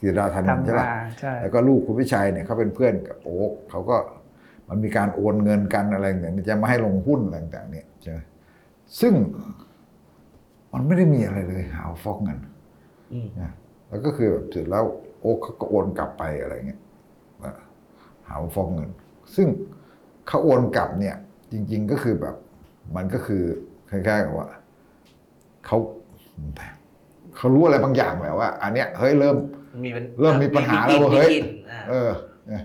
[0.00, 0.86] กิราธนนท์ทำใช่มาปะ
[1.20, 3.96] ใช่แล้วก็ลูกคุณวิชัยเนี่ยเขาเป็นเพื่อนกับโอ๊กเขาก็
[4.68, 8.18] มันมีการโอนเงินกันอะไรอย่างเงี้ยจะมาให้ลงหุ้นอะไรต่างๆเนี่ยใช่ไหม
[9.00, 9.14] ซึ่ง
[10.72, 12.38] มันไม่ได้มีอะไรเลยหาว่าฟอกเงิน
[13.12, 13.52] อืมนะ
[13.88, 14.84] แล้วก็คือแบบเสร็จแล้ว
[15.20, 16.91] โอ๊คเขาก็โอนกลับไปอะไรเงี้ยนะ
[18.32, 18.90] หาว่าฟ้องเงิน
[19.36, 19.46] ซึ่ง
[20.28, 21.16] เขาโอนกลับเนี่ย
[21.52, 22.36] จริง ๆก็คือแบบ
[22.96, 23.42] มันก็คือ
[23.90, 24.48] คล้ายๆกับว่า
[25.66, 25.78] เขา
[27.36, 29.36] เขารู้อะไรบางอย่างแบบว่า อันเนี้ยเฮ้ยเริ่ม
[29.84, 32.10] มีปัญเริ่มมีปัญหาแล้วเว้ยเฮ้ยมีกลิ่นอ่าเออ
[32.48, 32.64] เนี่ย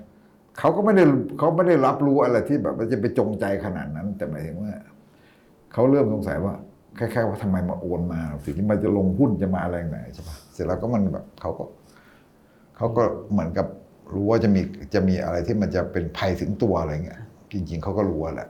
[0.60, 1.04] เขาก็ไม่ได้
[1.38, 4.74] เขาไม่ได้รับรู้อะไรที่แบบว่าจะไปจงใจขนาดนั้น แต่หมายถึงว่า
[5.74, 6.54] เขาเริ่มสงสัยว่า
[7.00, 11.64] คล้ายๆว่าทำไมมาโอนมาสิ่งที่มันจะลงหุ้นจะมาอะไรไหนใช่ปะเสร็จแล้วก็มันแบบเขาก็
[12.78, 13.68] เขาก็เหมือนกับ
[14.14, 14.62] รู้ว่าจะมี
[14.94, 18.50] จะมีอะไรที่มันจะเป็นภัยถึงตัวอะไรเงี้ยจริง ๆเขาก็รู้แหละ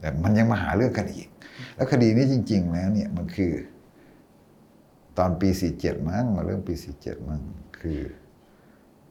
[0.00, 1.28] แต่มันยังมาหาเรื่องกันอีก
[1.76, 3.52] แล้วคดีนี้จริง ๆ แล้วเนี่ยมันคือ
[5.18, 7.40] ตอนปีสี่เจ็ดมั้งมาเรื่องปีสี่เจ็ดมั้ง
[7.80, 8.00] คือ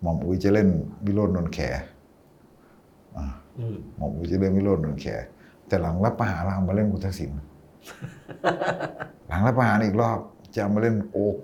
[0.01, 0.67] หม่อมอุ้ยจะเล่น
[1.05, 1.59] วิโรจน์นนท์แข
[3.17, 3.25] อ่า
[3.59, 5.07] อืมหม่อมอุ้ยจะเล่นวิโรจน์นนท์แข
[5.67, 7.31] แต่หลังรับประหารเรามาเล่นคุณทักษิณ
[9.27, 10.19] หลังรับประหารอีกรอบ
[10.53, 11.37] จะเอามาเล่นโอ๊ก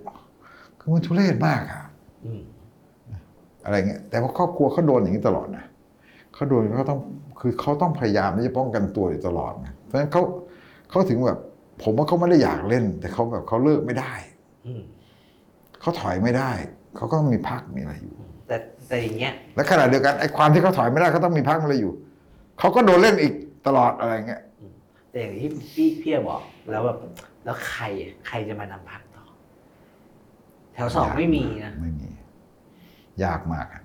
[0.79, 1.83] คือมันทุเรศมากอะ
[3.69, 5.65] อืมออะไรเงี้ยแต่ว่าครอบครัวเขาโดนอย่างนี้ตลอดนะ
[6.33, 6.99] เขาโดนเขาต้อง
[7.39, 10.21] คือเขาต้องพยายามที่จะป้องกันตัวอยู่ตลอดนะเพราะฉะนั้นเขา
[10.89, 11.39] เขาถึงแบบ
[11.83, 14.13] ผมว่าเขาไม่ได้อยากเล่น แต่เขาแบบเขาเลิกไม่ได้
[14.67, 14.81] อืม
[15.81, 16.51] เขาถอยไม่ได้
[16.97, 18.15] เขาก็ต้องมีพักมีอะไรอยู่
[18.47, 18.57] แต่
[18.87, 21.93] แต่อย่างเงี้ยและขณะเดียวกันไอ้ความที่เขาถอยไม่ได้เขาต้องมีพักมีอะไรอยู่
[22.59, 23.33] เขาก็โดนเล่นอีก
[23.67, 24.41] ตลอดอะไรเงี้ย
[25.11, 26.41] แต่อย่างที่พี่พี่บอก
[26.71, 26.97] แล้วแบบ
[27.45, 29.23] แล้วใครอะใครจะมานำพักต่อ
[30.73, 32.09] แถวสองไม่มีนะไม่มี
[33.25, 33.83] ยากมากอะ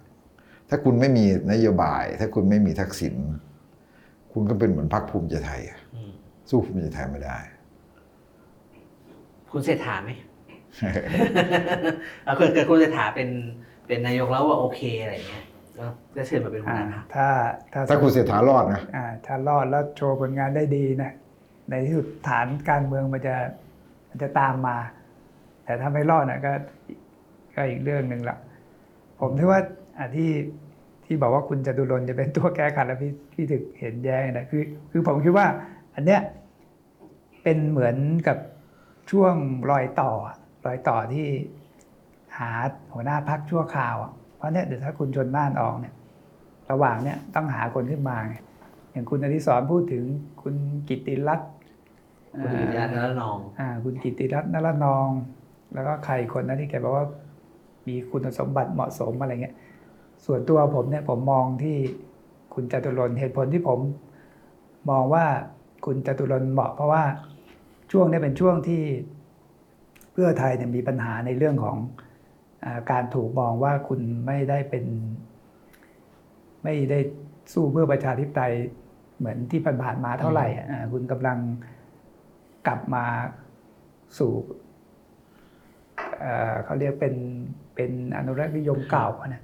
[0.68, 3.14] ถ้าคุณไม่มีนโยบาย ถ้าคุณไม่มีทักษิณ
[4.32, 6.11] คุณก็เป็นเหมือนพรรคภูมิใจไทยอะอืม
[6.51, 7.39] สู้ภูมิใจไทยไม่ได้
[9.53, 10.11] คุณเศรษฐาไหม
[12.24, 13.28] เอาเกิดเกิดคุณเศรษฐาเป็น
[13.87, 15.45] เป็นนายกแล้วว่าโอเคอะไรอย่างเงี้ย
[15.78, 17.28] ก็ก็เชิญมาเป็นหัวอ่าหน้าพรรคถ้า
[17.72, 21.12] ถ้าถ้าคุณเศรษฐารอดนะอ่าถ้ารอดแล้วโชว์ผลงานได้ดีนะ
[21.70, 23.37] ในที่สุดฐานการเมืองมันจะ
[24.11, 24.76] มันจะตามมา
[25.64, 26.53] แต่ถ้าไม่รอดนะก็
[27.57, 28.37] ก็อีกเรื่องหนึ่งละ
[29.21, 29.61] ผมคิดว่า
[29.99, 30.31] อ่าที่
[31.05, 35.47] ที่บอกว่าคุณจตุรนต์จะเป็นตัวแก้ขัดแล้วพี่พี่ถึกเห็นแย้งนะคือ คือผมคิดว่า
[35.95, 36.21] อันเนี้ย
[37.43, 37.97] เป็นเหมือน
[38.27, 38.39] กับ
[39.11, 39.35] ช่วง
[39.71, 40.37] รอยต่ออะ
[40.67, 41.27] รอยต่อที่
[42.39, 42.51] หา
[42.95, 45.95] หัวหน้าพักชั่วคราวอะเพราะเนี่ยเดี๋ยวถ้าคุณชนน่านออกเนี่ย
[46.71, 48.37] ระหว่างเนี่ยต้องหาคนขึ้นมาไง
[48.93, 50.05] อย่างคุณอดิศรพูดถึง
[50.43, 50.55] คุณ
[50.89, 51.51] กิตติรัตน์
[52.43, 55.09] คุณกิติรัตน์นรนอง อ่า คุณกิตติรัตน์นรนอง
[55.75, 57.07] แล้วก็ใครคนนั้นที่แกบอกว่า
[57.87, 59.57] มีคุณสมบัติเหมาะสมอะไรเงี้ย
[60.24, 61.76] ส่วนตัวผมเนี่ยผมมองที่
[62.55, 63.78] คุณจตุรนเหตุผลที่ผม
[64.91, 65.24] มองว่า
[65.87, 67.05] คุณจตุรนเหมาะ เพราะว่า
[67.93, 68.82] ช่วงนี้เป็นช่วงที่
[70.12, 71.76] เพื่อไทยเนี่ยมีปัญหาในเรื่องของ
[72.64, 74.85] อการถูกมองว่าคุณไม่ได้เป็น
[76.64, 76.99] ไม่ได้
[77.53, 78.55] สู้เพื่อประชาธิปไตย
[79.18, 80.47] เหมือนที่ผ่านๆมาเท่าไหร่
[80.93, 81.39] คุณกำลัง
[82.66, 83.05] กลับมา
[84.18, 84.32] สู่
[86.21, 87.15] เอ่อเขาเรียกเป็น
[87.75, 89.43] เป็นอนุรักษ์นิยมเก่าอะนะ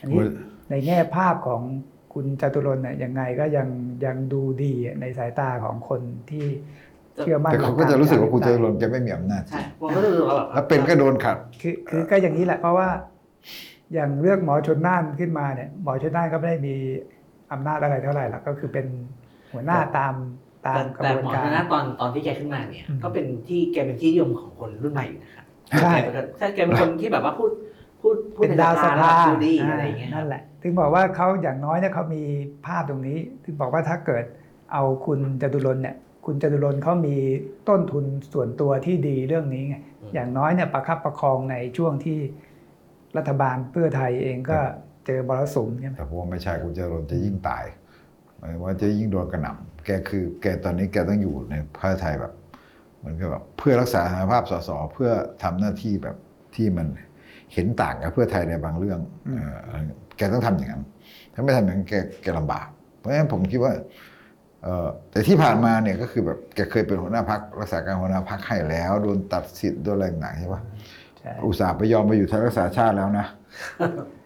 [0.00, 0.28] อันนี้โอ้ย
[0.70, 1.62] ในแง่ภาพของ
[2.14, 3.68] คุณจตุรนต์เนี่ยยังไงก็ยัง
[4.04, 6.00] ยังดูดีในสายตาของคน
[6.30, 6.46] ที่
[7.18, 12.88] เชื่อมั่นแต่เขาก็จะรู้สึกว่าคุณเจริญจะไม่มีอำนาจใช่ผมก็รู้สึกว่าแบบแล้วเป็นก็โดนขัดคือคือก็อย่างนี้แหละเพราะว่า
[13.94, 16.74] อย่างเลือกหมอชนน่านขึ้นมาเนี่ยหมอชนน่านก็ไม่ได้มี
[17.52, 18.86] อำนาจอะไรเท่าไหร่หรอกก็คือเป็น
[19.52, 20.14] หัวหน้าตาม
[20.66, 25.41] ตามกระแต่บวนหมอการชนน่านตอนตอนที่แกขึ้นมาเนี่ยอืมก็เป็นที่แกเป็นที่นิยมของคนรุ่นใหม่อยู่นะครับ
[25.80, 27.50] ใช่แกเป็นใช่แกเป็นคนที่แบบว่าพูด
[28.00, 32.22] พูดพูดเป็นดาวสในภาแล้วดูดีอ่าอะไรอย่างเงี้ยครันั่บนแหละ ถึงบอกว่าเขาอย่างน้อยเนี่ยเขามี
[32.66, 34.24] ภาพตรงนี้ ถึงบอกว่าถ้าเกิด
[34.72, 35.96] เอาคุณจตุรนต์เนี่ย
[36.26, 37.16] คุณจตุรนต์เขามี
[37.68, 39.76] ต้นทุนส่วนตัวที่ดีเรื่องนี้ไง
[40.14, 42.18] อย่างน้อยเนี่ยประคับประคองในช่วงที่
[43.16, 44.58] รัฐบาลเพื่อไทยเองก็
[45.06, 47.64] เจอบรสุมใช่ไหมแต่ผมว่าไม่ใช่คุณเจริญจะยิ่งตาย
[48.38, 52.41] หมายว่าจะยิ่งโดนกระหน่ำแกคือแกตอนนี้แกต้องอยู่ในพระไทยแบบเห
[53.04, 55.10] มือนกับแบบเพื่อรักษาสถานภาพสสเพื่อ
[55.42, 56.16] ทำหน้าที่แบบ
[56.56, 56.86] ที่มัน
[57.54, 59.80] เห็นต่างกับเพื่อไทยในบางเรื่องเอ่อ
[60.16, 60.82] แกต้องทำอย่างนั้น
[61.34, 61.92] ถ้าไม่ทำอย่างนั้นแก
[62.22, 62.66] แกลำบาก
[62.98, 63.72] เพราะฉะนั้นผมคิดว่า
[64.62, 70.62] เอ่อแต่ที่ผ่านมาเนี่ยก็คือแบบแกเคยเป็นหัวหน้าพักรักษาการหัวหน้าพักให้แล้วโดนตัดสิทธิ์โดนอะไรต่างๆใช่ปะ
[71.18, 73.26] ใช่อุตส่าห์ไปยอมไปอยู่ไทยรักษาชาติแล้วนะ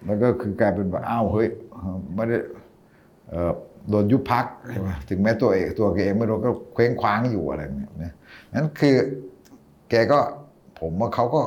[0.05, 1.49] แล้วก็คือกลายเป็นว่าอ้าวเฮ้ย
[2.15, 2.39] ไม่ได้
[3.31, 3.53] เอ่อ
[3.91, 8.13] โดนยุบพักใช่ไหมถึงแม้ตัวเองตัวแกเองไม่โดนก็เคว้งคว้างอยู่อะไรอย่างเงี้ยนะ
[8.55, 8.95] นั้นคือ
[9.91, 10.19] แกก็
[10.81, 11.41] ผมว่าเขาก็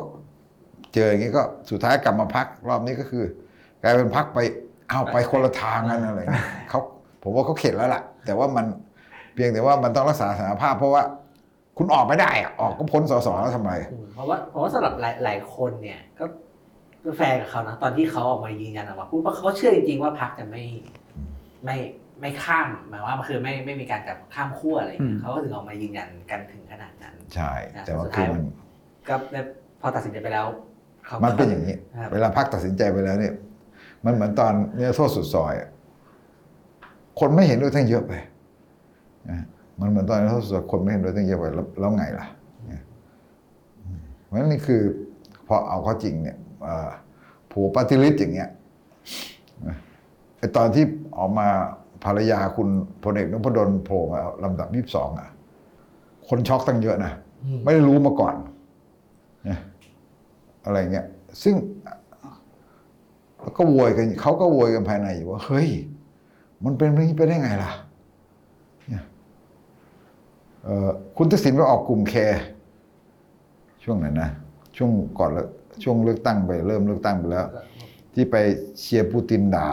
[0.93, 3.23] เจออย่างนี้ก็สุดท้ายกลับมาพักรอบนี้ก็คือ
[3.83, 4.39] กลายเป็นพักไป
[4.91, 6.79] อ้าวไปคนละทางกันอะไรอย่างเงี้ยเขา
[7.23, 8.65] ผมว่าเขาเข็ดแล้วล่ะ แต่ว่ามัน
[9.33, 11.03] เพียงแต่ว่ามันต้องรักษาสถานภาพ เพราะว่า
[11.77, 16.25] คุณออกไม่ได้อะออกก็พ้นสสแล้วทำไมอืมเพราะว่าเพราะว่าสำหรับหลายหลายคนเนี่ยก็
[17.03, 20.63] ก็แฟร์กับเขานะตอนที่เขาออกมายืนยันออกมาพูดเพราะเขาเชื่อจริงๆว่าพรรคจะไม่
[21.65, 21.75] ไม่
[22.19, 28.43] ไม่ข้ามหมายว่ามันคือไม่ไม่มีการจับข้ามขั้วอะไรอย่างเงี้ยเขาก็ถึงออกมายืนยันกันถึงขนาดนั้น ใช่นะแต่ว่าสุดคืท้าอยมัน
[29.09, 29.41] ก็ได้
[29.81, 30.47] พอตัดสินใจไปแล้ว
[31.05, 33.33] เขาก็มันเป็นอย่างนี้ครับเวลาพักตัดสินใจไปแล้วเนี่ย
[34.05, 35.69] มันเหมือนตอนเนี่ยโทษสุดซอยอะ
[37.19, 38.13] คนไม่เห็นด้วยตั้งเยอะไป
[39.29, 39.43] นะ
[39.79, 42.25] มันเหมือนตอนนิรโทษสุดซอยคนไม่เห็นด้วยตั้งเยอะไปแล้วแล้วไงล่ะ
[42.67, 42.83] เนี่ย
[43.85, 44.81] อืมเพราะฉะนั้นนี่คือ
[45.47, 46.89] พอเอาเข้อจริงเนี่ยเอ่อ
[47.51, 48.49] ผัวปฏิริษอย่างเงี้ย
[49.67, 49.75] นะ
[50.39, 50.83] ไอตอนที่
[51.17, 51.47] ออกมา
[52.03, 52.69] ภรรยาคุณ
[53.03, 55.29] พลเอกนพดลโผล่มาลำดับยี่สิบสองอะ
[56.27, 57.11] คนช็อกตั้งเยอะนะ
[57.43, 58.35] อืมไม่ได้รู้มาก่อน
[59.47, 59.57] นะ
[60.65, 61.05] อะไรเงี้ย
[61.43, 61.55] ซึ่ง
[63.57, 65.69] ก็โวยกันเขาก็โวยกันภายในอยู่ว่าเฮ้ย
[66.65, 67.71] มันเป็นแบบนี้ไปได้ไงล่ะ
[68.89, 69.03] เนี่ย
[70.63, 72.41] เอ่อคุณทักษิณไปออกกลุ่มแคร์
[73.83, 74.29] ช่วงไหนนะ
[74.77, 75.47] ช่วงก่อนแล้ว
[75.83, 77.45] ช่วงเลือกตั้งไป เริ่มเลือกตั้งไปแล้ว
[78.13, 78.35] ที่ไป
[78.79, 79.67] เชียร์ปูตินด่า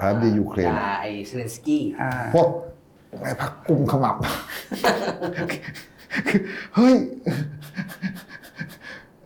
[0.00, 2.48] ประธานาธิบดียูเครนด่าไอ้เซเลนสกี้อ่า พวก
[3.24, 4.16] ไอ้พรรคกุมขมับ
[6.28, 6.40] คือ
[6.74, 6.94] เฮ้ย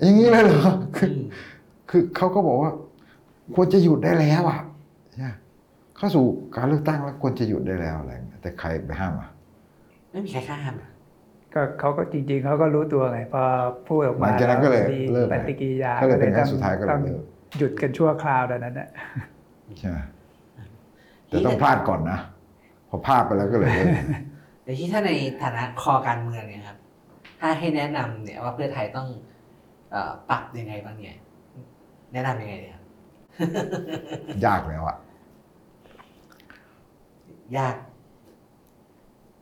[0.02, 1.10] อย่างนี้เลยเหรอคือ
[1.90, 2.72] คือเขาก็บอกว่า
[3.54, 4.60] ควรจะหยุดได้แล้วอะ
[5.12, 5.30] ใช่ไหม
[5.96, 6.24] เข้าสู่
[6.56, 9.28] การเลือกตั้งแล้วควรจะหยุดได้แล้วอะไรอย่างเงี้ยแต่ใครไปห้ามอะ
[10.10, 10.90] ไม่มีใครกล้าห้ามอะ
[11.54, 13.42] ก็เขาก็จริง ๆเขาก็รู้ตัวไงพอ
[13.88, 17.22] พูดออกหมาลังจากนั้นก็เลยมีเลิกปฏิกิริยาก็เลยเป็นต้ขั้อนงสุดท้ายก็เลต้ยองเลิก
[17.58, 18.88] หยุดกันชั่วคราวดังนั้นน่ะ
[19.78, 19.98] ใช่ไหม
[21.34, 22.18] แต่ต้องพลาดก่อนนะ
[22.88, 23.88] พอพลาดไปแล้วก็เลยเลิก
[24.64, 25.10] แต่ที่ถ้าใน
[25.42, 26.78] ฐานะคอการเมืองเนี่ยครับ
[27.40, 29.08] ถ้าให้แนะนำเนี่ยว่าเพื่อไทยต้อง
[29.90, 31.16] เอ่อปรับยังไงบ้างเนี่ย
[32.12, 32.82] แนะนำยังไงดีครับ
[34.46, 34.96] ยากแล้วอะ
[37.58, 37.74] ยาก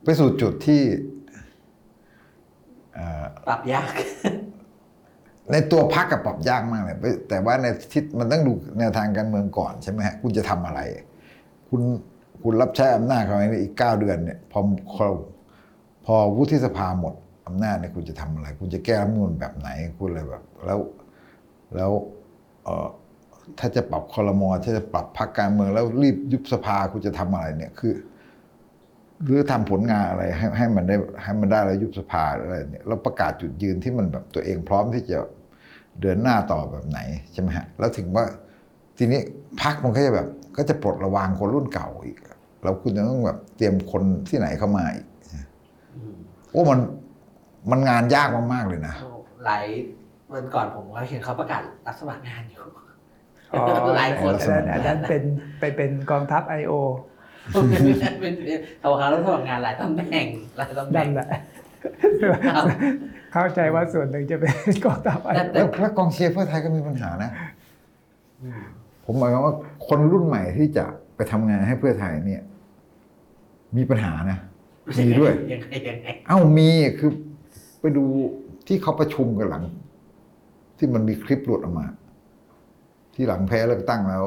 [0.04, 0.82] ไปสู่จุดที่
[2.94, 3.92] เอ่อปรับยาก
[5.52, 6.96] ในตัวพักกับปรับยากมากเลย
[7.28, 10.80] แต่ว่าในทิศมันต้องดูแนวทางการเมืองก่อนใช่ไหมฮะคุณจะทำอะไร
[11.74, 11.84] คุณ
[12.42, 14.60] คุณรับใช้อำนาจเขาในอีกเก้าเดือนเนี่ยพอ
[14.94, 15.06] พอ
[16.04, 17.14] พอวุฒิสภาหมด
[17.46, 19.68] อำนาจเนี่ยคุณจะทำอะไร คุณจะแก้รัฐมนูลแบบไหน
[19.98, 20.78] คุณอะไรแบบ แล้ว
[21.74, 21.90] แล้ว
[22.64, 22.88] เอ่อ
[23.58, 27.94] ถ้าจะปรับคอรมอถ้าจะปรับพักการเมือง แล้วรีบยุบสภาคุณจะทำอะไรเนี่ยคือ
[29.24, 35.18] หรือทำผลงานอะไรให้ให้มันได้ให้มันได้แล้วยุบสภาอะไรเนี่ยแล้วประกาศจุดยืนที่มันแบบตัวเองพร้อมที่จะ
[36.00, 37.00] เดินหน้าต่อแบบไหน
[37.32, 38.24] ใช่ไหมฮะแล้วถึงว่า
[38.98, 39.20] ทีนี้
[39.62, 42.18] พักมันก็จะแบบ ก็จะปลดระวางคนรุ่นเก่าอีก
[42.62, 45.06] แล้วคุณจะต้องแบบเตรียมคนที่ไหนเข้ามาอีก
[45.94, 46.14] อืม
[46.52, 46.80] โอ้มัน
[47.70, 48.94] มันงานยากมากๆเลยนะ
[49.44, 49.64] หลาย
[50.32, 52.62] วันก่อนผมก็เห็นเขาประกาศรับสมัครงานอยู่
[53.52, 53.64] อ๋อ
[53.96, 55.22] หลายคนอันนั้นอันนั้นเป็น
[55.60, 56.72] ไปเป็นกองทัพไอโอ
[58.20, 58.34] เป็น
[58.78, 60.26] เขาบอกเขารับสมัครงานหลายตำแหน่ง
[60.56, 61.26] หลายตำแหน่นั่งนแหละ
[62.54, 62.64] ครับ
[63.32, 64.52] เข้าใจว่าส่วนหนึ่งจะเป็น
[64.86, 67.30] กองทัพไอแต่โอแล้วแล้วกองเชียร์เพื่อไทยก็มีปัญหานะ
[68.42, 68.62] อืม
[69.04, 69.54] ผมหมายความว่า
[69.88, 70.84] คนรุ่นใหม่ที่จะ
[71.16, 72.42] ไปทำงานให้เพื่อไทยเนี่ย
[73.76, 74.38] มีปัญหานะ
[74.98, 77.10] มีด้วยยังไงยังไงเอ้ามีคือ
[77.80, 78.04] ไปดู
[78.66, 79.64] ที่เขาประชุมกันหลัง
[80.78, 81.86] ที่มันมีคลิปหลุดออกมา
[83.14, 84.26] ที่หลังแพ้เลือกตั้งแล้ว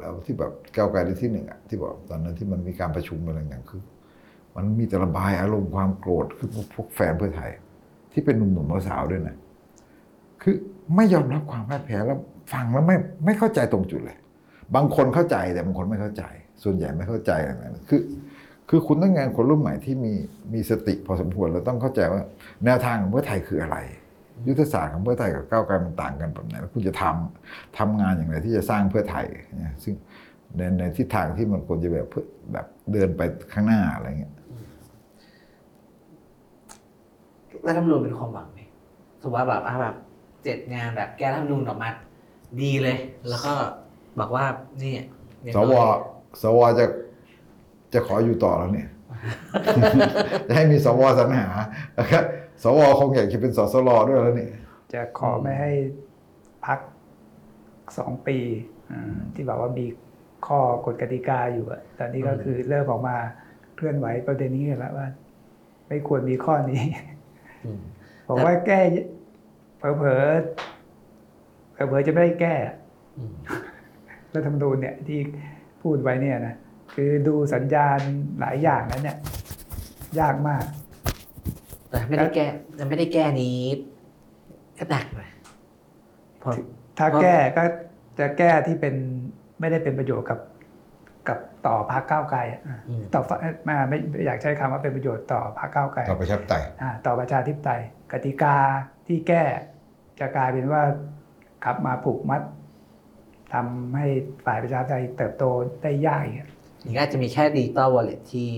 [0.00, 3.82] แล้วที่แบบก้าวไกลได้ที่หนึ่งอะที่บอกตอนนั้นที่มันมีการประชุมอะไรอย่างคือ
[4.56, 7.50] มันมีแต่ระบายอารมณ์ความโกรธคือพวกพวกแฟนเพื่อไทย
[8.12, 9.36] ที่เป็นหนุ่มๆสาวๆด้วยนะ
[10.42, 10.54] คือ
[10.96, 12.18] ไม่ยอมรับความพ่ายแพ้แล้ว
[12.52, 14.18] ฟังแล้วไม่ไม่เข้าใจตรงจุดเลย
[14.74, 16.24] บางคนเข้าใจแต่บางคนไม่เข้าใจ
[16.62, 18.00] ส่วนใหญ่ไม่เข้าใจอะไรนะคือ
[18.68, 20.12] คือคุณต้องงานคนรุ่นใหม่ที่มี
[20.54, 22.22] มีสติพอสมควรแล้วต้องเข้าใจว่า
[22.64, 23.78] แนวทางของเพื่อไทยคืออะไร
[24.48, 29.26] ยุทธศาสตร์ของเพื่อไทยกับก้าวไกลมันต่างกันแบบไหนแล้วคุณจะทำทำงานอย่างไรที่จะสร้างเพื่อไทย
[29.58, 29.94] เนี่ยซึ่ง
[30.56, 33.20] ในในทิศทางที่มันควรจะแบบเพื่อแบบเดินไป
[33.52, 34.32] ข้างหน้าอะไรเงี้ย
[37.66, 38.60] รัฐธรรมนูญเป็นความหวังไหม
[39.22, 39.96] สมมติว่าแบบอะแบบ
[40.44, 41.88] เจ็ดงานแบบแก้รัฐธรรมนูญออกมา
[42.62, 42.98] ดีเลย
[43.28, 43.54] แล้วก็
[44.20, 44.44] บอกว่า
[44.82, 44.92] นี่
[45.42, 45.96] อย่างสน้วอย
[46.42, 46.84] สวจะ
[47.92, 48.88] จะขออยู่ต่อแล้วเนี่ย
[50.46, 51.46] จะให้มีสวสรรหา
[51.94, 52.18] แล้วก็
[52.62, 54.48] สวคงอยากจะเป็นสสรด้วยแล้วนี่
[54.92, 55.72] จะขอไม่ให้
[56.66, 56.80] พัก
[57.98, 58.38] สองปี
[58.92, 59.86] อ่าที่บอกว่ามี
[60.46, 63.16] ข้อกฎกติกาอยู่อะตอนนี้ก็คือเริ่มออกมา
[63.76, 65.08] เคลื่อนไหวประเด็นนี้กันแล้วว่า
[65.88, 66.82] ไม่ควรมีข้อนี้
[67.64, 67.80] อืม
[68.28, 68.80] ผมว่าแก้
[69.78, 70.79] เผลอๆ
[71.86, 72.54] เผลอๆจะไม่ได้แก้
[73.16, 73.32] อืม
[74.34, 75.18] รัฐธรรมนูญเนี่ยที่
[75.82, 76.54] พูดไว้เนี่ยนะ
[76.94, 77.98] คือดูสัญญาณ
[78.40, 79.16] หลายอย่างนั้นเนี่ย
[80.20, 80.64] ยากมาก
[81.90, 82.46] แต่ไม่ได้แก้
[82.78, 83.60] จะไม่ได้แก้นี้
[84.78, 85.30] ก็หนักเลย
[86.42, 86.50] พอ
[86.98, 87.62] ถ้าเพราะแก้ก็
[88.18, 88.94] จะแก้ที่เป็น
[89.60, 90.40] ไม่ได้เป็นประโยชน์กับ
[91.28, 93.22] กับต่อพรรคก้าวไกลอะอะอืมต่อ
[93.68, 97.80] มาไม่ไม่อยากใช้คำว่าเป็นประโยชน์ต่อพรรคก้าวไกลต่อประชาธิปไตยอ่าต่อประชาธิปไตย
[98.12, 98.56] กติกา
[99.06, 99.44] ที่แก้
[100.20, 100.82] จะกลายเป็นว่า
[101.64, 102.42] ขับมาผูกมัด
[103.52, 104.06] ทำให้
[104.44, 105.44] ฝ่ายประชาธิปไตยเติบโต
[105.82, 106.48] ได้ยากอีกอะ
[106.84, 108.50] นี่ก็อาจจะมีแค่ดิจิตอลวอลเล็ตที่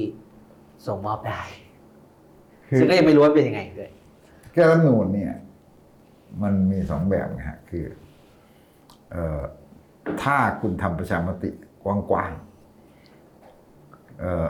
[0.86, 1.40] ส่งมอบได้
[2.68, 3.90] คือซึ่งก็ยังไม่รู้ว่าเป็นยังไงด้วย
[4.52, 5.32] แก้รัฐธรรมนูญเนี่ย
[6.42, 7.84] มันมีสองแบบนะฮะคือ
[9.10, 9.42] เอ่อ
[10.22, 11.50] ถ้าคุณทำประชามติ
[11.84, 14.48] กว้างๆเอ่อ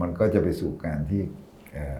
[0.00, 1.22] มันก็จะไปสู่การที่
[1.72, 1.98] เอ่อ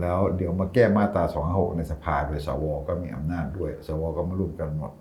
[0.00, 4.92] แล้วเดี๋ยวมาแก้มาตราสองหกในสภาโดยสวก็มีอำนาจด้วย สวก็มาร่วมกันหมด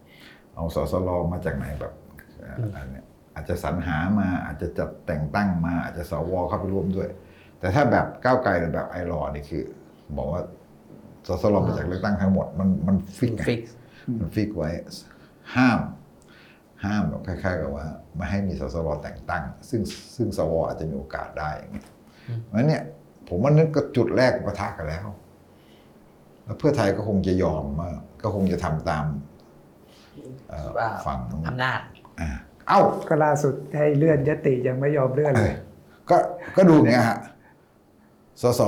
[0.56, 1.94] เอาสสรมาจากไหนแบบ
[2.40, 7.10] เอ่ออันเนี้ยอาจจะสรรหามาอาจจะจัดแต่งตั้งมาอาจจะสวเข้าไปร่วมด้วย
[7.60, 9.64] แต่ถ้าแบบก้าวไกลหรือแบบ iLaw นี่คือ
[10.18, 10.42] บอกว่า
[11.28, 13.62] สสรมาจากเลือกตั้งทั้งหมดมันมัน fix ไง fix
[14.20, 14.70] มัน fix ไว้
[15.56, 15.80] ห้าม
[16.86, 17.86] ห้ามแบบคล้ายๆกับว่า
[18.16, 19.82] ไม่ให้มีสสรแต่งตั้ง ซึ่ง
[20.16, 21.88] ซึ่งสวอาจจะมีโอกาสได้อย่างเงี้ย
[22.44, 22.84] เพราะฉะนั้นเนี่ย
[23.28, 25.06] ผมว่านั่นก็จุดแรกปะทะกันแล้ว
[26.44, 27.90] แล้วเพื่อไทยก็คงจะยอมว่า
[28.24, 29.06] ก็คงจะทำตาม
[30.50, 31.80] เอ่อว่าฝั่งนู้นอำนาจ
[32.22, 32.30] อ่า
[32.68, 35.56] เอ้าก็ล่าสุดให้เลื่อนยติยังไม่ยอมเลื่อนเอเลอย
[36.10, 36.18] ก็
[36.58, 37.20] ก็ดูอย่างเงี้ยฮะ
[38.42, 38.62] สส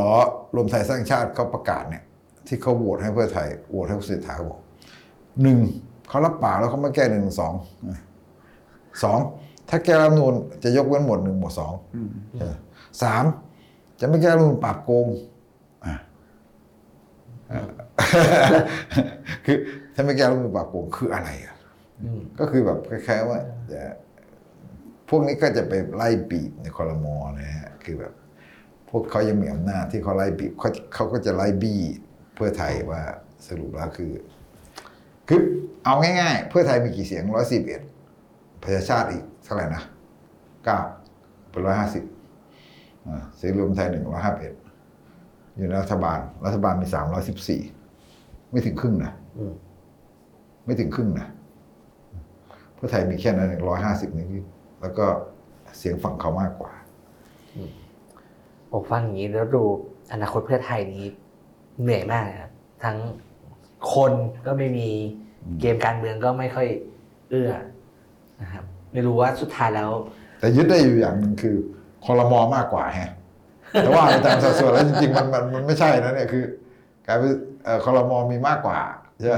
[0.55, 2.03] รวมไทยสร้างชาติเขาประกาศเนี่ย
[2.47, 4.59] ที่เขาโหวตให้เพื่อไทยโหวตให้คุณเศรษฐาบอก
[5.41, 5.59] หนึ่ง
[6.09, 7.53] เขารับปากแล้วเขาไม่แก้หนึ่งสอง
[9.03, 9.19] สอง
[9.69, 10.33] ถ้าแก้รัฐธรรมนูญ
[10.63, 12.55] จะยกเว้นหมวดหนึ่งหมวดสองอืมเออ
[13.03, 13.23] สาม
[13.99, 15.07] จะไม่แก้รัฐธรรมนูญปราบโกง
[15.85, 15.95] อะ
[17.51, 17.59] อะ
[19.45, 19.57] คือ
[19.95, 21.55] ถ้าไม่แก้รัฐธรรมนูญปราบโกงคืออะไรอะ
[22.03, 23.39] อืมก็คือแบบคล้ายๆว่า
[23.71, 23.81] จะ
[25.09, 28.13] พวกนี้ก็จะไปไล่บีบในคอรมอนะฮะคือแบบ
[28.89, 31.81] พวกเขายังมีอำนาจที่เขาไล่บีบเขาเขาก็จะไล่บี้
[32.35, 33.01] เพื่อไทยว่า
[33.47, 34.11] สรุปแล้วคือ
[35.27, 35.41] คือ
[35.85, 37.81] เอาง่ายๆ เพื่อไทยมีกี่เสียงร้อยสิบเอ็ด
[38.61, 39.83] ประชาชาติอีกเท่าไหร่นะ
[40.65, 40.79] เก้า
[41.49, 42.03] เป็นร้อยห้าสิบ
[43.35, 44.53] เสียงรวมไทยหนึ่งร้อยห้าเอ็ด
[45.55, 47.61] อยู่ในรัฐบาล รัฐบาลมีสามร้อยสิบสี่
[48.51, 49.53] ไม่ถึงครึ่งนะอืม
[50.65, 51.27] ไม่ถึงครึ่งนะ
[52.75, 55.05] เพื่อไทยมีแค่นั้นร้อยห้าสิบนิดๆแล้วก็
[55.77, 56.71] เสียงฝั่งเขามากกว่า
[58.71, 59.63] ผมฟังอย่างนี้แล้วดู
[60.11, 61.05] อนาคตเพื่อไทยนี้
[61.81, 62.51] เหนื่อยมากนะครับ
[62.83, 62.97] ทั้ง
[63.93, 64.11] คน
[64.45, 64.89] ก็ไม่มี
[65.43, 66.67] อืมเกมการเมืองก็ไม่ค่อย
[67.29, 67.51] เอื้อ
[68.41, 69.91] นะครับ ไม่รู้ว่าสุดท้ายแล้ว
[70.39, 71.57] แต่ยึดได้อยู่อย่างหนึ่งคือ
[72.05, 73.11] คอรมอมากกว่าแฮะ
[73.81, 76.43] แต่ว่าในตามสัดส่วนแล้วจริงๆมันมันมันไม่ใช่นะเนี่ยคือ
[77.07, 77.31] กลายเป็น
[77.63, 78.79] เอ่อคอรมอมีมากกว่า
[79.19, 79.37] ใช่ไหม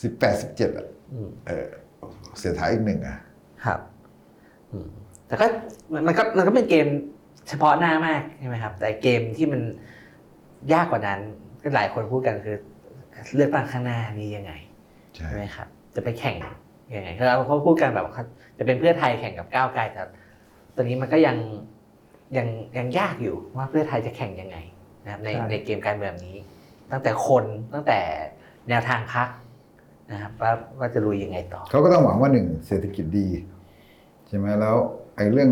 [0.00, 1.68] สิบแปดสิบเจ็ดอะอืมเออ
[2.38, 3.18] เสียท้ายอีกหนึ่งอะ
[3.64, 3.80] ครับ
[4.72, 4.88] อืม
[5.26, 5.46] แต่ก็
[6.06, 6.86] มันก็มันก็เป็นเกม
[7.48, 9.60] เฉพาะหน้ามากใช่ไหมครับ แต่เกมที่มัน
[10.72, 11.20] ยากกว่านั้น
[11.62, 12.56] ก็หลายคนพูดกันคือ
[13.36, 14.52] เลือกตั้งข้างหน้านี้ยังไง
[15.14, 16.36] ใช่ใช่ไหมครับ จะไปแข่ง
[16.96, 18.24] ยังไงเขาเขาพูดกันแบบว่า
[18.58, 20.02] จะเป็นเพื่อไทยแข่งกับก้าวไกลแต่
[20.76, 21.36] ตอนนี้มันก็ยัง
[22.36, 24.56] ยังยังยากอยู่ว่าเพื่อไทยจะแข่งยังไง
[25.04, 26.36] นะครับในใช่ในเกมการเมืองนี้
[26.90, 27.44] ตั้งแต่คน
[27.74, 27.98] ตั้งแต่
[28.68, 29.28] แนวทางพัก
[30.12, 33.28] นะครับว่าว่าจะลุยยังไงต่อ เขาก็ต้องหวังว่าหนึ่งเศรษฐกิจดี
[34.28, 34.76] ใช่ไหมแล้ว
[35.16, 35.50] ไอ้เรื่อง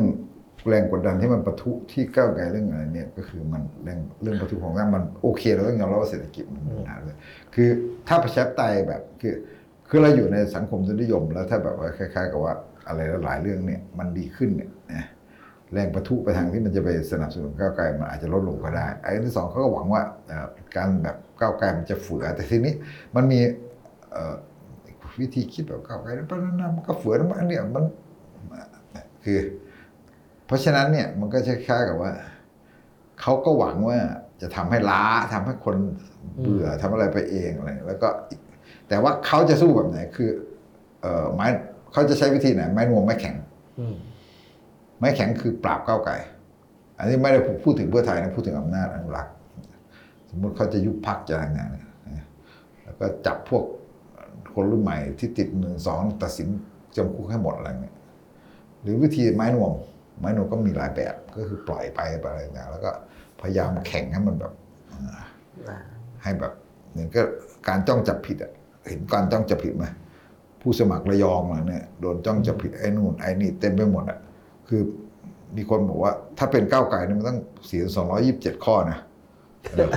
[0.69, 7.17] แรงกดดันที่มันปะทุที่ก้าวไกลเรื่องอะไรเนี่ยก็คือมันแรงเรื่องปะทุของร่างมันโอเคเราต้องยอมรับว่าเศรษฐกิจมันมีปัญหาเลย
[7.55, 7.69] คือ
[8.09, 9.35] ถ้าประชาธิปไตยแบบคือ
[9.89, 12.55] คือเราอยู่ในสังคมทุนนิยม แล้วถ้าแบบว่าคล้ายๆกับว่า
[12.87, 14.82] อะไรหลายๆเรื่องเนี่ยมันดีขึ้นเนี่ยนะ
[15.73, 20.47] แรงประทุไปทางที่มันจะไปสนับสนุนก้าวไกลมันอาจจะลดลงก็ได้ไอ้อันที่สองเขาก็หวังว่าเอ่อ
[20.77, 22.75] การแบบก้าวไกลมันจะเฟือแต่ทีนี้
[23.17, 23.41] มันมี
[24.13, 24.35] เอ่อ
[25.21, 27.85] วิธีคิดแบบเก่าไกลแล้วเพราะฉะนั้นมันก็เฟือมันเนี่ยมัน
[29.25, 29.39] คือ
[30.47, 32.13] เพราะฉะนั้นเนี่ยมันก็คล้ายๆกับว่า
[33.21, 33.99] เขาก็หวังว่า
[34.43, 35.03] จะทำให้ล้า
[35.33, 35.77] ทำให้คน
[36.41, 38.41] เบื่อทำอะไรไปเองอะไรแล้วก็อีก
[38.89, 40.31] แต่ว่าเขาจะสู้แบบไหนคือ
[41.03, 41.47] เอ่อไม้
[41.93, 43.37] เขาจะใช้วิธีไหนไม้นวมไม้แข็ง
[43.79, 43.95] อืม
[45.03, 46.15] ไม้แข็งคือปราบก้าวไกล
[46.99, 49.35] อันนี้ไม่ได้พูดถึงเพื่อไทยนะพูดถึงอำนาจอนุรักษ์
[50.31, 52.27] สมมติเขาจะยุบพักจะอะไรอย่างเงี้ยนะ
[52.85, 53.65] แล้วก็จับพวก
[54.55, 56.49] คนรุ่นใหม่ที่ติดหนึ่งสองตัดสิน
[56.97, 57.97] จำคุกให้หมดอะไรเงี้ย
[58.83, 59.73] หรือวิธีไม้นวม
[60.21, 62.91] ไม้นวมก็มีหลายแบบก็คือปล่อยไปอะไรอย่างเงี้ยแล้วก็
[63.41, 64.53] พยายามแข่งให้มันแบบ
[64.93, 65.01] อ่า
[65.69, 65.79] อ่า
[66.23, 66.53] ให้แบบ
[66.91, 67.23] เหมือนก็
[67.69, 68.53] การจ้องจับผิดอะ
[68.89, 69.85] เห็นการจ้องจับผิดไหม
[70.61, 74.19] ผู้สมัครระยองอะเนี่ยโดนจ้องจับผิดไอ้นู่นไอ้นี่เต็มไปหมดอะ
[74.69, 74.83] คือ
[75.57, 78.99] มีคนบอกว่า ถ้าเป็นก้าวไก่เนี่ยมันต้องเสียสองร้อยี่สิบเจ็ดข้อนะ
[79.75, 79.89] เออ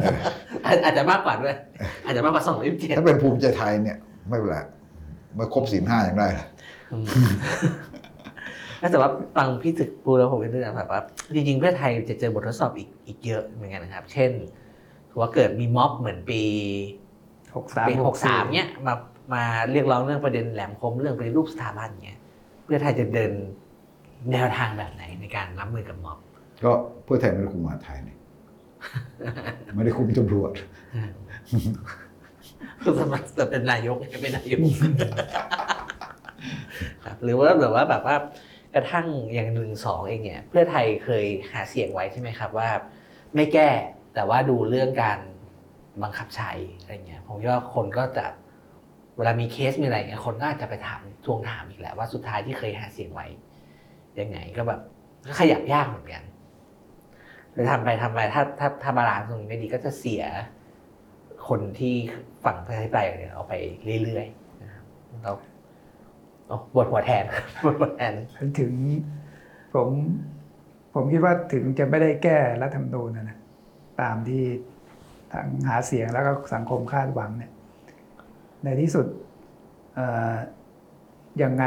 [0.00, 0.16] เออ
[0.66, 1.54] อาจอาจจะมากกว่าด้วย
[2.04, 3.96] อาจจะมากกว่าสองร้อยยี่สิบเจ็ดถ้าเป็นภูมิใจไทยเนี่ย
[4.28, 4.58] ไม่เป็นไร
[5.34, 6.46] ไม่ครบศีลห้ายังได้เลย
[8.90, 11.00] แต่ว่าฟังพี่ถึกพูดแล้วผมก็นึกถึงแบบว่า
[11.34, 14.30] จริงๆเพื่อไทยจะเจอบททดสอบอีกอีกเยอะเหมือนกันนะครับ เช่น
[15.10, 16.42] ถือว่าเกิดมีม็อบเหมือนปี
[17.56, 18.94] หกสามปีหกสามเนี้ยมา
[19.34, 22.18] มาเรียกร้องเรื่องประเด็นแหลมคมเรื่องปฏิรูปสถาบันเนี้ย
[22.64, 23.32] เพื่อไทยจะเดิน
[24.32, 26.18] แนวทางแบบไหนในการรับมือกับม็อบ
[26.64, 26.72] ก็
[27.04, 28.16] เพื่อไทยไม่ได้คุมมหาดไทยนี่
[29.74, 30.52] ไม่ได้คุมตำรวจ
[32.82, 34.60] คือสมัครจะเป็นนายกจะเป็นนายก
[37.04, 38.16] ครับหรือว่าแบบว่าแบบว่า
[38.74, 42.70] กระทั่งอย่างหนึ่งสองเองเนี่ย เพื่อไทยเคยหาเสียงไว้ใช่ไหมครับว่า
[43.34, 43.70] ไม่แก้
[44.14, 45.18] แต่ว่าดูเรื่องการ
[46.02, 48.26] บังคับใช้อะไรเงี้ยผมคิดว่าคนก็จะ
[49.16, 53.26] เวลามีเคสมีอะไรเงี้ยคนก็อาจจะไปถามทวงถามอีกแหละว่าสุดท้ายที่เคยหาเสียงไว้
[54.20, 54.80] ยังไงก็แบบ
[55.26, 56.22] ก็ขยับยากเหมือนกัน
[57.52, 60.22] เลยทำไปทำไปถ้าถ้าถ้าบาลานซ์ตรงนี้ไม่ดีก็จะเสีย
[61.48, 61.94] คนที่
[62.44, 63.52] ฝั่งประชาธิปไตยเนี่ยเอาไป
[64.04, 64.84] เรื่อยๆนะครับ
[65.22, 65.32] เรา
[66.46, 67.24] โอ้ปวดหัวแทน
[67.62, 68.12] ปวดหัวแทน
[68.60, 68.72] ถึง
[69.74, 69.88] ผม
[70.94, 73.38] ผมคิดว่าถึงจะไม่ได้แก้รัฐธรรมนูญนะนะ
[74.00, 74.42] ตามที่
[75.32, 77.52] ทางหาเสียงแล้วก็สังคมคาดหวังเนี่ย
[78.64, 79.06] ในที่สุด
[79.94, 80.34] เอ่อ
[81.42, 81.64] ยังไง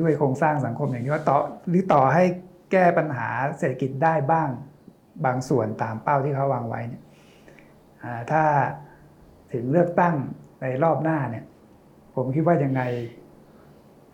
[0.00, 1.36] ด้วยโครงสร้างสังคมอย่างนี้ว่าต่อ
[1.68, 2.24] หรือต่อให้
[2.72, 3.28] แก้ปัญหา
[3.58, 4.48] เศรษฐกิจได้บ้าง
[5.24, 7.02] บางส่วนตามเป้าที่เขาวางไว้เนี่ย
[8.30, 8.42] ถ้า
[9.52, 10.14] ถึงเลือกตั้ง
[10.62, 11.44] ในรอบหน้าเนี่ย
[12.14, 12.82] ผมคิดว่ายังไง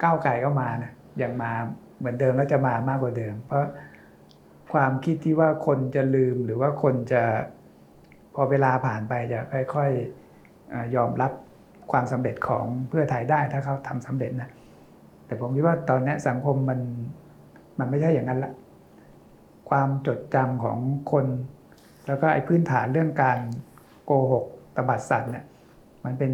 [0.02, 1.52] ก้าวไก่ก็มานะยังมา
[1.98, 3.64] เหมือนเดิมแล้วจะมามากกว่าเดิม เพราะ
[4.72, 7.22] ความคิดที่ว่าคนจะลืมหรือว่าคนจะ
[8.34, 9.40] พอเวลาผ่านไปจะ
[9.74, 11.32] ค่อยๆยอมรับ
[11.92, 14.50] ความสำเร็จของเพื่อไทยได้ถ้าเขาทำสำเร็จนะ
[15.26, 16.80] แต่ผมคิดว่าตอนเนี้ยสังคมมัน
[17.78, 18.52] มันไม่ใช่อย่างนั้นละ
[19.70, 20.78] ความจดจำของ
[21.12, 21.26] คน
[22.06, 23.38] แล้วก็ไอ้พื้นฐานเรื่องการ
[24.04, 24.44] โกหก
[24.76, 25.44] ตบัดสัตว์เนี่ย
[26.04, 26.32] มันเป็น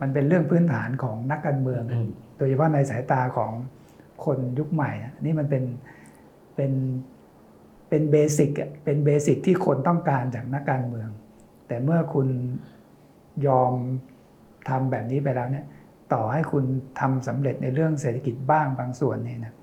[0.00, 3.52] มันเป็นเรื่องพื้นฐานของนักการเมืองอืมโดยเฉพาะในสายตาของ
[4.24, 5.64] คนยุคใหม่อะนี่มันเป็น
[6.56, 6.72] เป็น
[7.88, 11.08] เป็นเบสิกอะเป็นเบสิกที่คนต้องการจากนักการเมือง
[11.66, 12.28] แต่เมื่อคุณ
[13.46, 13.72] ยอม
[14.68, 15.64] ทำแบบนี้ไปแล้วเนี่ย
[16.12, 16.64] ต่อให้คุณ
[17.00, 19.54] ทำสำเร็จในเรื่องเศรษฐกิจบ้างบางส่วนเนี่ยนะ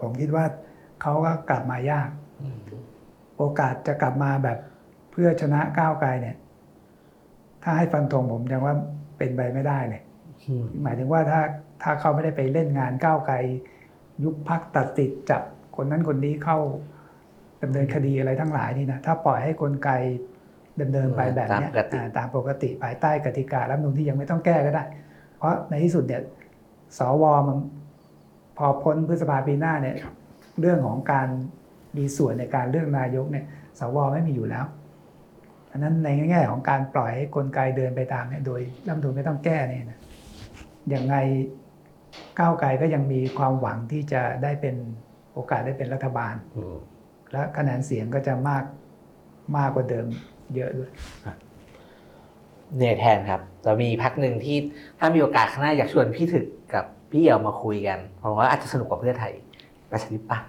[0.00, 0.44] ผมคิดว่า
[1.02, 2.08] เขาก็กลับมายาก
[2.42, 2.58] อืม
[3.38, 4.58] โอกาสจะกลับมาแบบ
[5.10, 6.36] เพื่อชนะก้าวไกลเนี่ย
[7.62, 8.74] ถ้าให้ฟันธงผมยังว่า
[9.18, 10.02] เป็นไปไม่ได้เลย
[10.48, 11.40] อืมหมายถึงว่าถ้า
[11.82, 13.36] ถ้าเขาไม่ได้ไปเล่นงานก้าวไกล
[14.22, 15.42] ยุบพักตัดติดจับ
[15.76, 16.58] คนนั้นคนนี้เข้า
[17.62, 19.90] ดำเนินคดีอะไรทั้งหลายนี่นะถ้าปล่อยให้กลไก
[20.80, 25.03] ดำเนินไปแบบเนี้ยตามปกติอ่าตามปกติภายใต้กติการรัฐธรรมนูญที่ยังไม่ต้องแก้ก็ได้เพ
[25.44, 26.22] ราะในที่สุดเนี่ย
[26.98, 27.58] สวมัน
[28.58, 29.96] พอพ้นพฤษภาปีหน้าเนี่ย
[30.60, 31.28] เรื่องของการ
[31.96, 33.44] มีส่วนในการเลือกนายกเนี่ย
[33.78, 34.64] สวไม่มีอยู่แล้ว
[35.70, 40.00] อันนั้นในแง่ของการปล่อยให้กลไกเดินไปตามเนี่ยโดยรัฐธรรมนูญไม่ต้องแก้เนี่ยนะ
[40.94, 41.14] ยังไง
[42.38, 44.76] ก้าวไกลก็ยังมีความหวังที่จะได้เป็น
[45.32, 46.76] โอกาสได้เป็นรัฐบาลอืม
[47.32, 48.64] และคะแนนเสียงก็จะมาก
[49.56, 50.06] มากกว่าเดิม
[50.54, 50.90] เยอะด้วย
[52.76, 54.56] เหนื่อยแทนครับแต่มีพักหนึ่งที่
[54.98, 59.32] ถ้ามีโอกาสข้างหน้าอยากชวนพี่ถึกกับพี่เอี่ยวมาคุยกัน เพราะว่าอาจจะสนุกกว่าเพื่อไทย
[59.90, 60.48] ประชาธิปัตย์